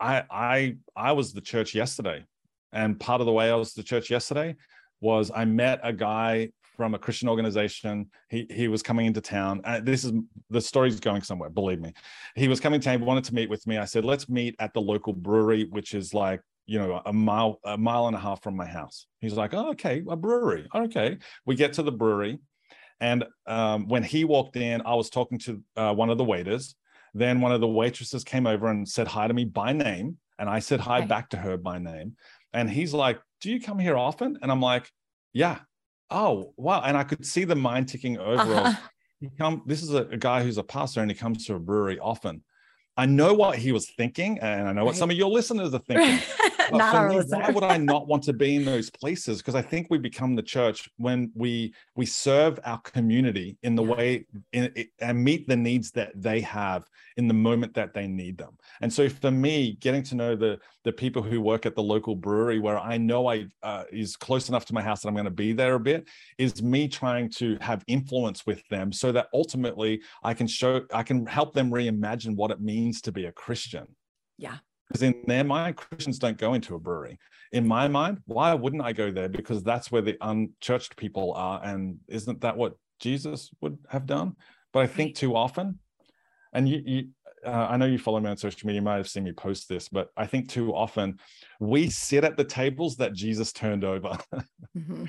[0.00, 2.24] I, I, I was the church yesterday.
[2.72, 4.56] And part of the way I was the church yesterday
[5.00, 8.08] was I met a guy from a Christian organization.
[8.30, 9.60] He he was coming into town.
[9.64, 10.12] Uh, this is
[10.48, 11.50] the story's going somewhere.
[11.50, 11.92] Believe me,
[12.36, 13.04] he was coming to town.
[13.04, 13.78] Wanted to meet with me.
[13.78, 17.58] I said, let's meet at the local brewery, which is like you know, a mile,
[17.64, 19.06] a mile and a half from my house.
[19.20, 20.68] He's like, oh, okay, a brewery.
[20.74, 21.16] Okay.
[21.46, 22.38] We get to the brewery.
[23.00, 26.74] And um, when he walked in, I was talking to uh, one of the waiters.
[27.14, 30.18] then one of the waitresses came over and said hi to me by name.
[30.38, 31.06] And I said hi Okay.
[31.06, 32.16] back to her by name.
[32.52, 34.38] And he's like, Do you come here often?
[34.42, 34.90] And I'm like,
[35.32, 35.60] Yeah.
[36.10, 36.82] Oh, wow.
[36.82, 38.54] And I could see the mind ticking over.
[38.54, 38.88] Uh-huh.
[39.20, 41.58] he come this is a, a guy who's a pastor and he comes to a
[41.58, 42.42] brewery often
[42.98, 44.98] i know what he was thinking and i know what Right.
[44.98, 46.18] some of your listeners are thinking.
[46.70, 49.38] Not our me, why would i not want to be in those places?
[49.38, 53.82] Because i think we become the church when we we serve our community in the
[53.82, 53.94] Yeah.
[53.94, 54.08] way
[54.52, 56.82] in, it- and meet the needs that they have
[57.16, 58.54] in the moment that they need them.
[58.82, 59.54] And so for me
[59.86, 60.52] getting to know the
[60.88, 63.36] the people who work at the local brewery where i know i
[63.70, 66.00] uh, is close enough to my house that i'm going to be there a bit
[66.44, 69.92] is me trying to have influence with them so that ultimately
[70.30, 73.86] I can show, I can help them reimagine what it means to be a Christian.
[74.36, 74.58] Yeah.
[74.88, 77.18] Because in their mind, Christians don't go into a brewery.
[77.52, 79.28] In my mind, why wouldn't I go there?
[79.28, 81.60] Because that's where the unchurched people are.
[81.62, 84.36] And isn't that what Jesus would have done?
[84.72, 85.78] But I think too often,
[86.52, 87.08] and you, you
[87.46, 89.68] uh, I know you follow me on social media, you might have seen me post
[89.68, 91.18] this, but I think too often
[91.60, 94.16] we sit at the tables that Jesus turned over.
[94.76, 95.08] Mhm.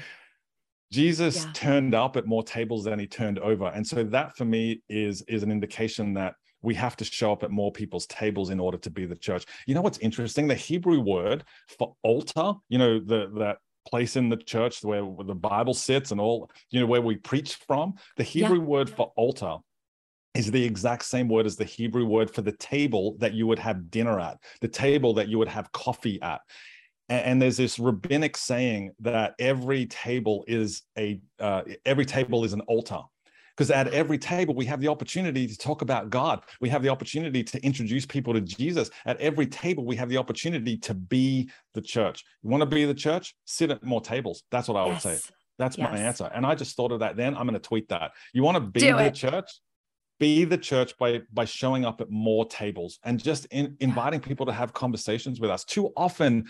[0.91, 1.51] Jesus Yeah.
[1.53, 3.67] turned up at more tables than he turned over.
[3.67, 7.43] And so that for me is is an indication that we have to show up
[7.43, 9.45] at more people's tables in order to be the church.
[9.65, 10.47] You know what's interesting?
[10.47, 11.43] The Hebrew word
[11.77, 13.57] for altar, you know, the that
[13.87, 17.55] place in the church where the Bible sits and all, you know, where we preach
[17.55, 18.47] from, the Yeah.
[18.47, 19.57] Hebrew word for altar
[20.35, 23.59] is the exact same word as the Hebrew word for the table that you would
[23.59, 26.41] have dinner at, the table that you would have coffee at.
[27.09, 32.61] And, there's this rabbinic saying that every table is a uh, every table is an
[32.61, 33.01] altar.
[33.59, 36.45] Because at every table, we have the opportunity to talk about God.
[36.61, 38.89] We have the opportunity to introduce people to Jesus.
[39.05, 42.23] At every table, we have the opportunity to be the church.
[42.41, 43.35] You want to be the church?
[43.43, 44.43] Sit at more tables.
[44.49, 45.11] That's what I would say.
[45.11, 45.31] Yes.
[45.57, 46.31] That's my answer.
[46.33, 47.35] And I just thought of that then.
[47.35, 48.11] I'm going to tweet that.
[48.33, 49.15] You want to be Do the it.
[49.15, 49.49] church?
[50.21, 54.45] Be the church by by showing up at more tables and just in, inviting people
[54.45, 55.65] to have conversations with us.
[55.65, 56.45] Too often,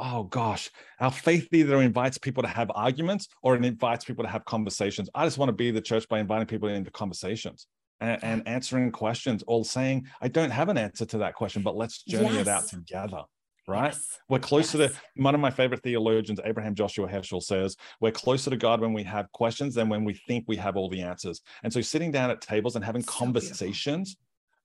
[0.00, 4.30] oh gosh, our faith either invites people to have arguments or it invites people to
[4.30, 5.08] have conversations.
[5.14, 7.66] I just want to be the church by inviting people into conversations
[8.00, 11.76] and, and answering questions or saying, I don't have an answer to that question, but
[11.76, 13.22] let's journey it out together.
[13.68, 13.92] Right?
[13.92, 14.18] Yes.
[14.28, 14.92] We're closer Yes.
[14.94, 18.92] to one of my favorite theologians, Abraham Joshua Heschel, says, We're closer to God when
[18.92, 21.40] we have questions than when we think we have all the answers.
[21.62, 24.16] And so, sitting down at tables and having So conversations,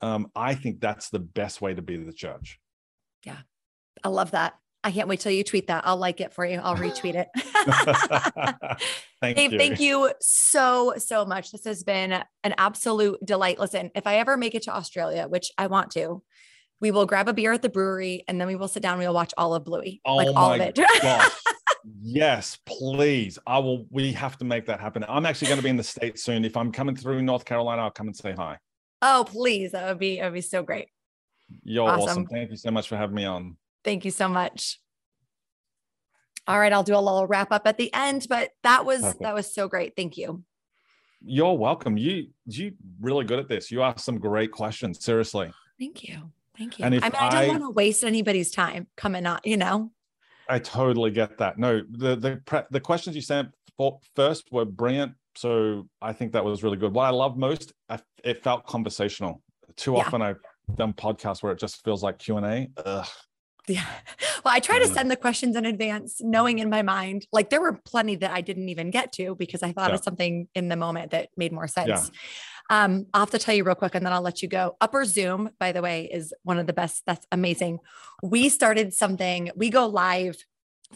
[0.01, 2.59] um, I think that's the best way to be the church.
[3.23, 3.38] Yeah.
[4.03, 4.55] I love that.
[4.86, 5.88] I can't wait till you tweet that.
[5.88, 6.59] I'll like it for you.
[6.63, 7.27] I'll retweet it.
[9.19, 9.57] Thank Dave, you.
[9.57, 11.51] thank you so, so much.
[11.51, 13.57] This has been an absolute delight.
[13.57, 16.21] Listen, if I ever make it to Australia, which I want to,
[16.81, 18.99] we will grab a beer at the brewery and then we will sit down.
[18.99, 20.77] We will watch all of Bluey, Oh like all of it.
[22.01, 23.38] Yes, please.
[23.45, 23.86] I will.
[23.91, 25.05] We have to make that happen.
[25.07, 26.43] I'm actually going to be in the States soon.
[26.43, 28.57] If I'm coming through North Carolina, I'll come and say hi.
[29.03, 29.71] oh, please.
[29.71, 30.88] That would be, that would be so great.
[31.63, 32.09] You're awesome.
[32.09, 32.25] Awesome.
[32.25, 33.57] Thank you so much for having me on.
[33.86, 34.81] Thank you so much.
[36.47, 39.21] All right, I'll do a little wrap up at the end, but that was Perfect.
[39.21, 39.95] that was so great.
[39.95, 40.43] Thank you.
[41.23, 41.95] You're welcome.
[41.97, 43.71] You you really good at this.
[43.71, 45.03] You ask some great questions.
[45.03, 45.51] Seriously.
[45.79, 46.31] Thank you.
[46.57, 46.86] Thank you.
[46.86, 49.57] And if I mean, I don't I- want to waste anybody's time coming on, you
[49.57, 49.91] know.
[50.47, 51.57] I totally get that.
[51.57, 55.13] No, the the pre- the questions you sent for, first were brilliant.
[55.36, 56.93] So I think that was really good.
[56.93, 59.41] What I love most, I, it felt conversational.
[59.75, 59.99] Too Yeah.
[59.99, 60.39] often I've
[60.75, 63.05] done podcasts where it just feels like Q and A.
[63.68, 63.86] Yeah.
[64.43, 64.93] Well, I try to Mhm.
[64.93, 68.41] send the questions in advance, knowing in my mind, like there were plenty that I
[68.41, 69.95] didn't even get to because I thought Yeah.
[69.95, 72.11] of something in the moment that made more sense.
[72.70, 72.84] Yeah.
[72.84, 74.76] Um, I'll have to tell you real quick and then I'll let you go.
[74.82, 77.03] Upper Zoom, by the way, is one of the best.
[77.05, 77.80] That's amazing.
[78.24, 80.38] We started something, we go live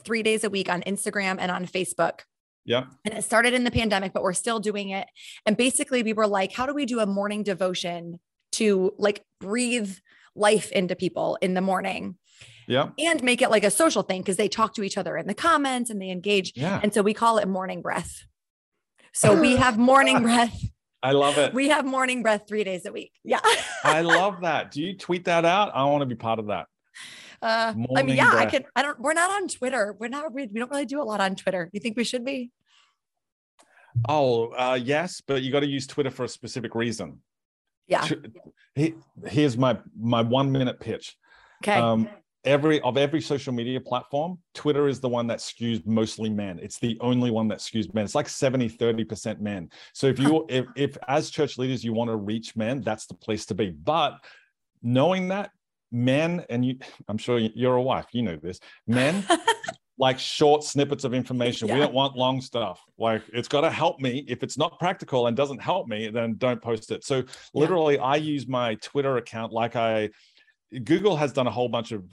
[0.04, 2.22] three days a week on Instagram and on Facebook.
[2.66, 2.86] Yeah.
[3.06, 5.08] And it started in the pandemic, but we're still doing it.
[5.46, 8.20] And basically, we were like, how do we do a morning devotion
[8.54, 9.96] to like breathe
[10.36, 12.18] life into people in the morning
[12.70, 12.90] Yeah.
[13.00, 14.22] and make it like a social thing?
[14.22, 16.54] Because they talk to each other in the comments and they engage.
[16.56, 16.80] Yeah.
[16.82, 18.24] And so we call it morning breath.
[19.12, 20.58] So we have morning breath.
[21.02, 21.54] I love it.
[21.54, 23.14] We have morning breath three days a week.
[23.24, 23.40] Yeah.
[23.84, 24.72] I love that.
[24.72, 25.72] Do you tweet that out?
[25.74, 26.68] I want to be part of that.
[27.42, 28.66] Uh, I mean, yeah, I can.
[28.76, 29.00] I don't.
[29.00, 29.96] We're not on Twitter.
[29.98, 30.34] We're not.
[30.34, 31.70] We, we don't really do a lot on Twitter.
[31.72, 32.52] You think we should be?
[34.10, 37.22] Oh, uh, yes, but you got to use Twitter for a specific reason.
[37.88, 38.08] Yeah.
[39.26, 41.16] Here's my my one minute pitch.
[41.64, 41.80] Okay.
[41.80, 42.08] Um,
[42.46, 46.60] every of every social media platform, Twitter is the one that skews mostly men.
[46.62, 48.06] It's the only one that skews men.
[48.06, 49.70] It's like 70, 30% men.
[49.94, 53.16] So if you if, if as church leaders you want to reach men, that's the
[53.16, 53.72] place to be.
[53.72, 54.18] But
[54.82, 55.52] knowing that
[55.92, 56.78] men and you
[57.08, 59.26] i'm sure you're a wife you know this men
[60.00, 61.68] like short snippets of information.
[61.68, 61.74] Yeah.
[61.74, 62.82] We don't want long stuff.
[62.98, 64.26] Like it's got to help me.
[64.28, 67.04] If it's not practical and doesn't help me, then don't post it.
[67.04, 67.24] So
[67.54, 70.10] literally, I use my Twitter account like I.
[70.84, 72.04] Google has done a whole bunch of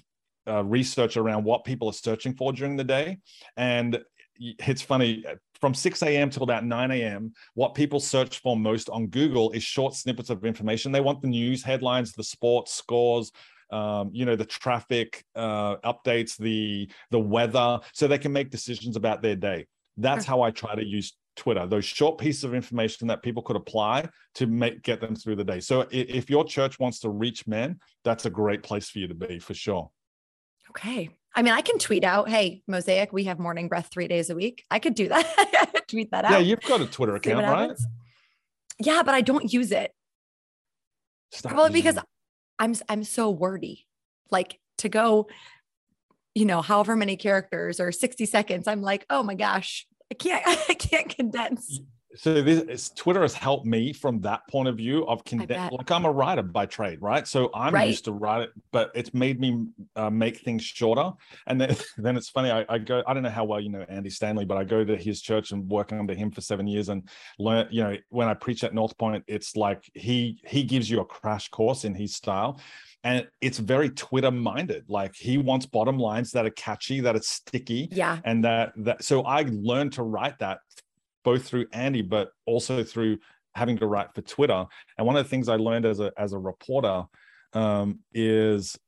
[0.49, 3.19] uh, research around what people are searching for during the day,
[3.57, 3.99] and
[4.39, 5.25] it's funny
[5.61, 6.29] from 6 a.m.
[6.29, 7.33] till about 9 a.m.
[7.55, 10.93] What people search for most on Google is short snippets of information.
[10.93, 13.33] They want the news headlines, the sports scores,
[13.71, 18.97] um, you know the traffic uh, updates the the weather so they can make decisions
[18.97, 19.67] about their day
[19.97, 23.57] that's how i try to use twitter those short pieces of information that people could
[23.57, 27.11] apply to make get them through the day so if, if your church wants to
[27.11, 29.91] reach men that's a great place for you to be for sure
[30.77, 31.11] okay.
[31.35, 34.35] I mean i can tweet out hey mosaic we have morning breath three days a
[34.35, 34.65] week.
[34.71, 35.85] I could do that.
[35.89, 36.33] Tweet that out.
[36.33, 37.77] yeah you've got a twitter account right?
[38.81, 39.93] yeah but i don't use it.
[41.31, 42.05] Stop well because it.
[42.59, 43.87] I'm I'm so wordy.
[44.31, 45.29] Like to go,
[46.35, 50.43] you know, however many characters or 60 seconds, I'm like, oh my gosh, I can't
[50.71, 51.81] I can't condense.
[52.17, 55.73] So this Twitter has helped me from that point of view of condense.
[55.73, 57.27] Like I'm a writer by trade, right?
[57.27, 57.89] So I'm right.
[57.89, 61.13] used to write it, but it's made me uh, make things shorter.
[61.47, 62.51] And then then it's funny.
[62.51, 63.03] I, I, go.
[63.07, 65.53] I don't know how well you know Andy Stanley, but I go to his church
[65.53, 67.09] and work under him for seven years and
[67.39, 67.69] learn.
[67.71, 71.05] You know, when I preach at North Point, it's like he he gives you a
[71.05, 72.61] crash course in his style
[73.05, 77.23] and it's very twitter minded like he wants bottom lines that are catchy that are
[77.23, 80.59] sticky yeah and that that so i learned to write that
[81.27, 83.19] both through Andy, but also through
[83.57, 84.65] having to write for Twitter.
[84.97, 87.05] And one of the things I learned as a as a reporter
[87.53, 88.79] um, is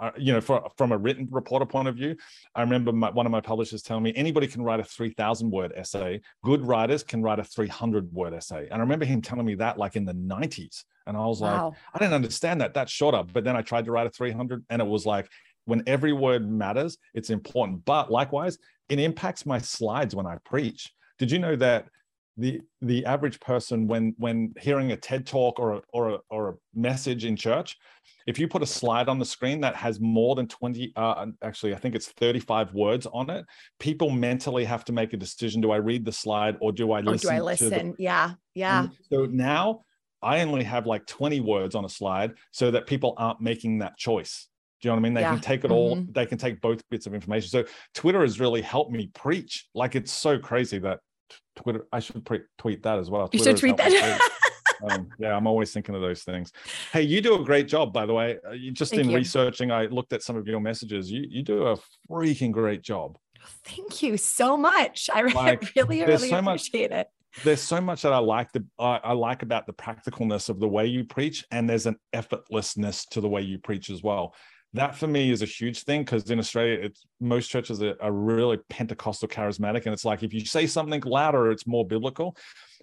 [0.00, 2.16] uh, you know, for, from a written reporter point of view,
[2.56, 5.72] I remember my, one of my publishers telling me anybody can write a 3,000 word
[5.76, 6.20] essay.
[6.42, 8.64] Good writers can write a 300 word essay.
[8.64, 10.84] And I remember him telling me that like in the 90s.
[11.06, 11.66] And I was wow.
[11.66, 12.74] like, I didn't understand that.
[12.74, 13.22] That's shorter.
[13.22, 15.28] But then I tried to write a 300 and it was like,
[15.66, 17.84] when every word matters, it's important.
[17.84, 20.90] But likewise, it impacts my slides when I preach.
[21.18, 21.86] Did you know that
[22.36, 26.48] the the average person when when hearing a TED talk or a, or a, or
[26.50, 27.76] a message in church,
[28.26, 31.74] if you put a slide on the screen that has more than 20 uh, actually
[31.74, 33.44] i think it's 35 words on it
[33.78, 37.00] people mentally have to make a decision do i read the slide or do i
[37.00, 37.94] listen or do i listen the...
[37.98, 38.84] yeah yeah.
[38.84, 39.80] And so now
[40.20, 43.96] i only have like 20 words on a slide so that people aren't making that
[43.96, 44.48] choice
[44.82, 45.14] do you know what I mean?
[45.14, 45.30] They yeah.
[45.30, 46.10] can take it all, mm-hmm.
[46.10, 47.48] they can take both bits of information.
[47.48, 47.64] So
[47.94, 49.68] Twitter has really helped me preach.
[49.74, 50.98] Like it's so crazy that
[51.54, 53.28] Twitter, I should pre- tweet that as well.
[53.28, 54.20] Twitter you should tweet that.
[54.90, 56.50] um, yeah, I'm always thinking of those things.
[56.92, 58.38] Hey, you do a great job, by the way.
[58.44, 59.18] Uh, you just Thank in you.
[59.18, 61.08] researching, I looked at some of your messages.
[61.10, 61.78] You you do a
[62.10, 63.16] freaking great job.
[63.64, 65.08] Thank you so much.
[65.12, 67.06] I like, really, really so appreciate much, it
[67.44, 70.68] there's so much that I like the I, I, like about the practicalness of the
[70.68, 74.34] way you preach, and there's an effortlessness to the way you preach as well
[74.74, 78.12] that for me is a huge thing because in Australia, it's most churches are, are,
[78.12, 82.36] really Pentecostal charismatic, and it's like if you say something louder, it's more biblical.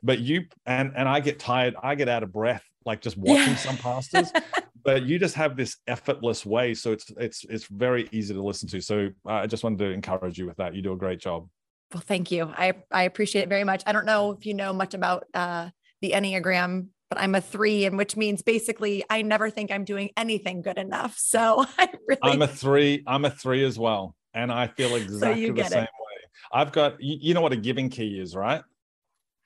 [0.03, 3.49] But you and and I get tired, I get out of breath, like just watching
[3.49, 3.55] yeah.
[3.55, 4.31] some pastors.
[4.83, 8.69] but you just have this effortless way, so it's it's it's very easy to listen
[8.69, 8.81] to.
[8.81, 10.75] So I just wanted to encourage you with that.
[10.75, 11.49] You do a great job.
[11.93, 12.53] Well, thank you.
[12.55, 13.81] I I appreciate it very much.
[13.87, 15.69] I don't know if you know much about uh,
[16.01, 20.11] the Enneagram but I'm a three, and which means basically I never think I'm doing
[20.15, 21.17] anything good enough.
[21.17, 23.03] So I really I'm a three.
[23.07, 24.15] I'm a three as well.
[24.33, 25.89] And I feel exactly so the same it.
[25.89, 26.29] way.
[26.53, 28.61] I've got you know what a giving key is, right?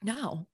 [0.03, 0.47] No.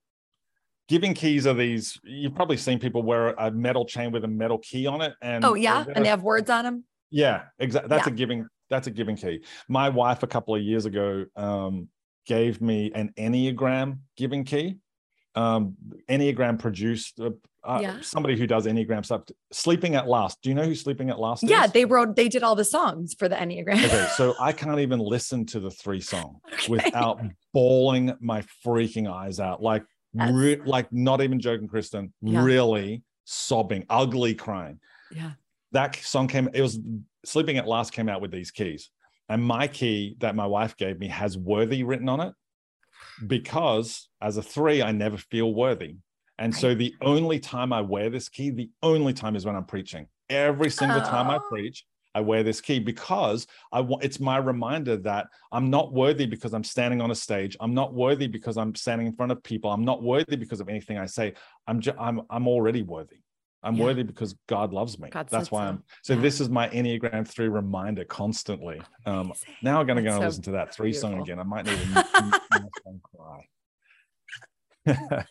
[0.88, 4.57] Giving keys are these, you've probably seen people wear a metal chain with a metal
[4.57, 5.14] key on it.
[5.22, 5.86] And oh, yeah.
[5.95, 6.84] And they have words on them.
[7.12, 7.89] Yeah, exactly.
[7.89, 8.14] That's yeah.
[8.14, 9.43] a giving, that's a giving key.
[9.68, 11.89] My wife a couple of years ago um,
[12.26, 14.80] gave me an Enneagram giving key
[15.36, 15.76] um,
[16.10, 17.30] Enneagram produced uh,
[17.64, 19.24] uh, somebody who does Enneagram stuff.
[19.52, 20.40] Sleeping at Last.
[20.42, 21.72] Do you know who Sleeping at Last yeah, is?
[21.72, 23.84] they wrote, they did all the songs for the Enneagram.
[23.84, 26.68] okay, so I can't even listen to the three song okay.
[26.70, 27.22] without
[27.54, 29.62] bawling my freaking eyes out.
[29.62, 32.44] Like, re- like not even joking, Kristen, yeah.
[32.44, 34.80] really sobbing, ugly crying.
[35.12, 35.32] Yeah.
[35.72, 36.80] That song came, it was
[37.26, 38.90] Sleeping at Last came out with these keys.
[39.28, 42.34] And my key that my wife gave me has worthy written on it
[43.28, 45.96] because as a three, I never feel worthy.
[46.38, 49.66] And so the only time I wear this key, the only time is when I'm
[49.66, 50.08] preaching.
[50.30, 51.04] Every single oh.
[51.04, 51.50] time I oh.
[51.50, 51.84] preach,
[52.16, 56.54] I wear this key because I want it's my reminder that I'm not worthy because
[56.54, 57.56] I'm standing on a stage.
[57.60, 59.72] I'm not worthy because I'm standing in front of people.
[59.72, 61.34] I'm not worthy because of anything I say.
[61.68, 63.18] I'm just I'm I'm already worthy.
[63.62, 63.84] I'm yeah.
[63.84, 65.10] worthy because God loves me.
[65.10, 65.70] God That's why so.
[65.70, 65.84] I'm.
[66.03, 66.22] So yeah.
[66.22, 68.82] this is my Enneagram three reminder constantly.
[69.05, 71.10] Um, now I'm going to go and so listen to that three beautiful.
[71.10, 71.39] song again.
[71.39, 72.70] I might need to
[73.16, 73.47] cry.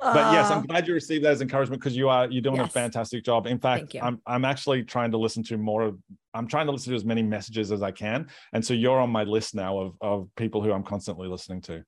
[0.00, 2.68] but yes, I'm glad you received that as encouragement because you are you're doing yes.
[2.68, 3.46] a fantastic job.
[3.46, 5.98] In fact, I'm I'm actually trying to listen to more of
[6.34, 8.28] I'm trying to listen to as many messages as I can.
[8.52, 11.84] And so you're on my list now of of people who I'm constantly listening to.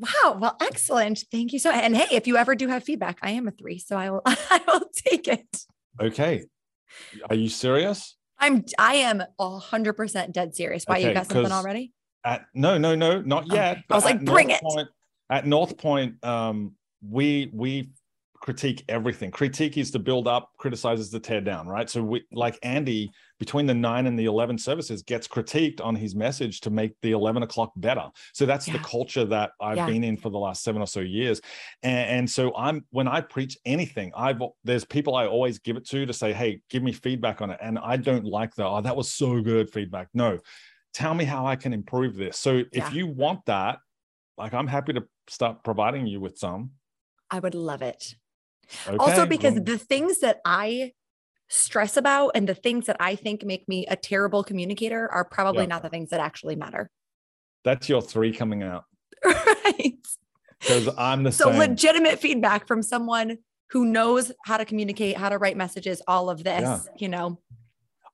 [0.00, 0.38] Wow.
[0.40, 1.24] Well, excellent.
[1.30, 1.70] Thank you so.
[1.70, 4.22] And hey, if you ever do have feedback, I am a three, so I will
[4.26, 5.64] I will take it.
[6.00, 6.44] Okay.
[7.28, 8.16] Are you serious?
[8.38, 10.84] I'm I am hundred percent dead serious.
[10.86, 11.92] Why okay, you got something already?
[12.24, 13.84] At no, no, no, not yet.
[13.90, 14.62] I was like, bring North it.
[14.62, 14.88] Point,
[15.28, 16.74] at North Point, um,
[17.06, 17.90] we we
[18.40, 19.30] critique everything.
[19.30, 21.88] Critique is to build up, criticizes to tear down, right?
[21.90, 26.14] So we like Andy between the nine and the 11 services gets critiqued on his
[26.14, 28.06] message to make the 11 o'clock better.
[28.32, 28.74] So that's yeah.
[28.74, 29.86] the culture that I've yeah.
[29.86, 31.40] been in for the last seven or so years.
[31.82, 35.86] And, and, so I'm, when I preach anything, I've, there's people I always give it
[35.88, 37.58] to to say, Hey, give me feedback on it.
[37.62, 38.66] And I don't like that.
[38.66, 40.08] Oh, that was so good feedback.
[40.14, 40.38] No,
[40.94, 42.38] tell me how I can improve this.
[42.38, 42.90] So if yeah.
[42.92, 43.78] you want that,
[44.38, 46.70] like I'm happy to start providing you with some.
[47.30, 48.16] I would love it.
[48.86, 48.96] Okay.
[48.96, 50.92] Also, because well, the things that I
[51.48, 55.64] stress about and the things that I think make me a terrible communicator are probably
[55.64, 55.68] yeah.
[55.68, 56.90] not the things that actually matter.
[57.64, 58.84] That's your three coming out.
[59.24, 59.98] right.
[60.60, 61.58] Because I'm the so same.
[61.58, 63.38] legitimate feedback from someone
[63.70, 66.78] who knows how to communicate, how to write messages, all of this, yeah.
[66.98, 67.38] you know.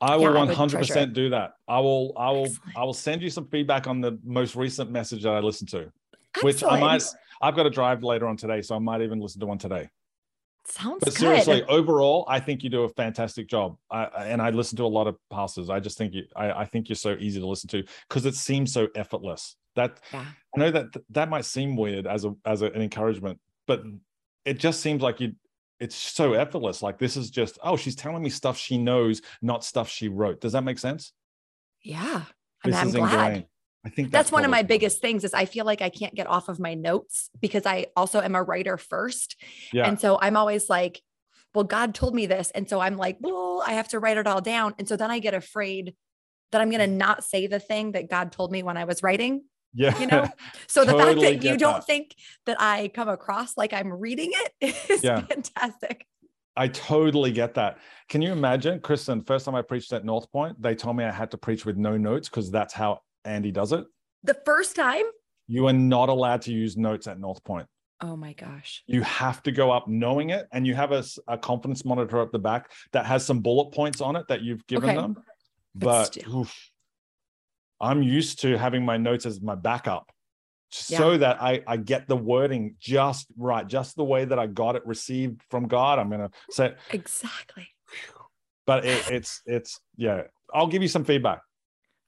[0.01, 1.55] I will yeah, 100% do that.
[1.67, 2.77] I will I will Excellent.
[2.77, 5.91] I will send you some feedback on the most recent message that I listened to.
[6.37, 6.45] Excellent.
[6.45, 7.03] Which I might
[7.41, 9.89] I've got to drive later on today, so I might even listen to one today.
[10.69, 13.77] Sounds but seriously, overall, I think you do a fantastic job.
[13.91, 15.71] I, and I listen to a lot of pastors.
[15.71, 18.35] I just think you, I, I think you're so easy to listen to because it
[18.35, 19.57] seems so effortless.
[19.77, 20.25] That yeah.
[20.57, 23.85] I know that that might seem weird as a as an encouragement, but
[24.45, 25.33] it just seems like you.
[25.79, 26.83] It's so effortless.
[26.83, 30.41] Like this is just oh, she's telling me stuff she knows, not stuff she wrote.
[30.41, 31.13] Does that make sense?
[31.83, 32.23] Yeah,
[32.65, 33.13] mean, I'm glad.
[33.13, 33.47] Ingrained.
[33.87, 36.13] I think that's, that's one of my biggest things is I feel like I can't
[36.13, 39.41] get off of my notes because I also am a writer first.
[39.73, 39.87] Yeah.
[39.87, 41.01] And so I'm always like,
[41.55, 42.51] well, God told me this.
[42.51, 44.75] And so I'm like, well, I have to write it all down.
[44.81, 45.95] And so then I get afraid
[46.51, 49.05] that I'm going to not say the thing that God told me when I was
[49.05, 49.45] writing.
[49.73, 49.97] Yeah.
[50.01, 50.27] You know,
[50.67, 51.87] so the fact that you don't that.
[51.87, 52.17] think
[52.47, 55.21] that I come across like I'm reading it is yeah.
[55.21, 56.05] fantastic.
[56.57, 57.79] I totally get that.
[58.09, 59.23] Can you imagine, Kristen?
[59.23, 61.77] First time I preached at North Point, they told me I had to preach with
[61.77, 63.85] no notes because that's how Andy does it.
[64.23, 65.05] The first time?
[65.49, 67.67] You are not allowed to use notes at North Point.
[68.01, 68.83] Oh my gosh.
[68.87, 72.33] You have to go up knowing it, and you have a, a confidence monitor at
[72.33, 74.99] the back that has some bullet points on it that you've given okay.
[74.99, 75.17] them.
[75.75, 76.71] But, but oof,
[77.81, 80.11] I'm used to having my notes as my backup
[80.89, 80.99] yeah.
[80.99, 84.77] so that I, I get the wording just right, just the way that I got
[84.77, 85.99] it received from God.
[85.99, 87.69] I'm going to say exactly.
[88.67, 90.23] But it, it's, it's, yeah,
[90.53, 91.41] I'll give you some feedback.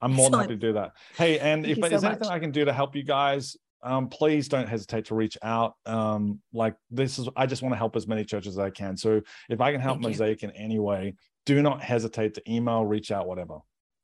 [0.01, 0.93] I'm more than happy to do that.
[1.17, 4.09] Hey, and Thank if there's so anything I can do to help you guys, um,
[4.09, 5.73] please don't hesitate to reach out.
[5.85, 8.97] Um, like this is, I just want to help as many churches as I can.
[8.97, 10.49] So if I can help Thank Mosaic you.
[10.49, 13.59] in any way, do not hesitate to email, reach out, whatever.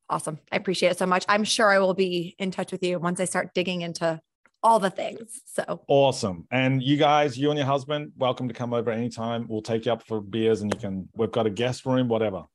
[0.09, 0.39] Awesome.
[0.51, 1.25] I appreciate it so much.
[1.27, 4.21] I'm sure I will be in touch with you once I start digging into
[4.61, 5.41] all the things.
[5.45, 6.47] So awesome.
[6.51, 9.45] And you guys, you and your husband, welcome to come over anytime.
[9.47, 12.45] We'll take you up for beers and you can, we've got a guest room, whatever.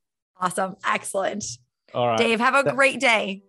[0.40, 0.76] Awesome.
[0.84, 1.44] Excellent.
[1.94, 2.18] All right.
[2.18, 3.42] Dave, have a great day.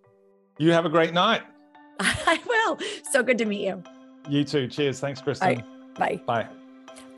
[0.58, 1.42] You have a great night.
[2.00, 2.80] I will.
[3.12, 3.84] So good to meet you.
[4.30, 4.68] You too.
[4.68, 5.00] Cheers.
[5.00, 5.64] Thanks, Kristen.
[5.96, 6.22] Bye.
[6.26, 6.48] Bye.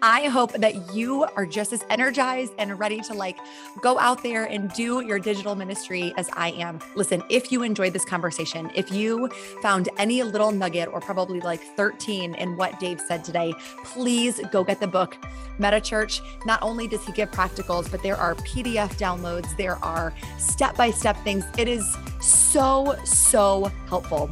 [0.06, 3.38] I hope that you are just as energized and ready to like
[3.82, 6.80] go out there and do your digital ministry as I am.
[6.98, 9.30] Listen, if you enjoyed this conversation, if you
[9.62, 13.54] found any little nugget or probably like 13 in what Dave said today,
[13.86, 15.18] please go get the book.
[15.58, 20.14] Meta Church, not only does he give practicals, but there are PDF downloads, there are
[20.38, 21.46] step by step things.
[21.58, 24.30] It is so, so helpful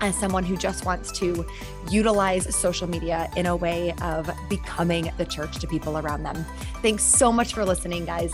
[0.00, 1.46] as someone who just wants to
[1.90, 6.44] utilize social media in a way of becoming the church to people around them.
[6.82, 8.32] Thanks so much for listening, guys.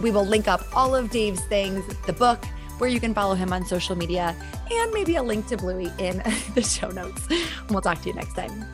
[0.00, 2.44] We will link up all of Dave's things, the book,
[2.78, 4.36] where you can follow him on social media,
[4.70, 6.18] and maybe a link to Bluey in
[6.54, 7.26] the show notes.
[7.68, 8.64] We'll talk to you next time.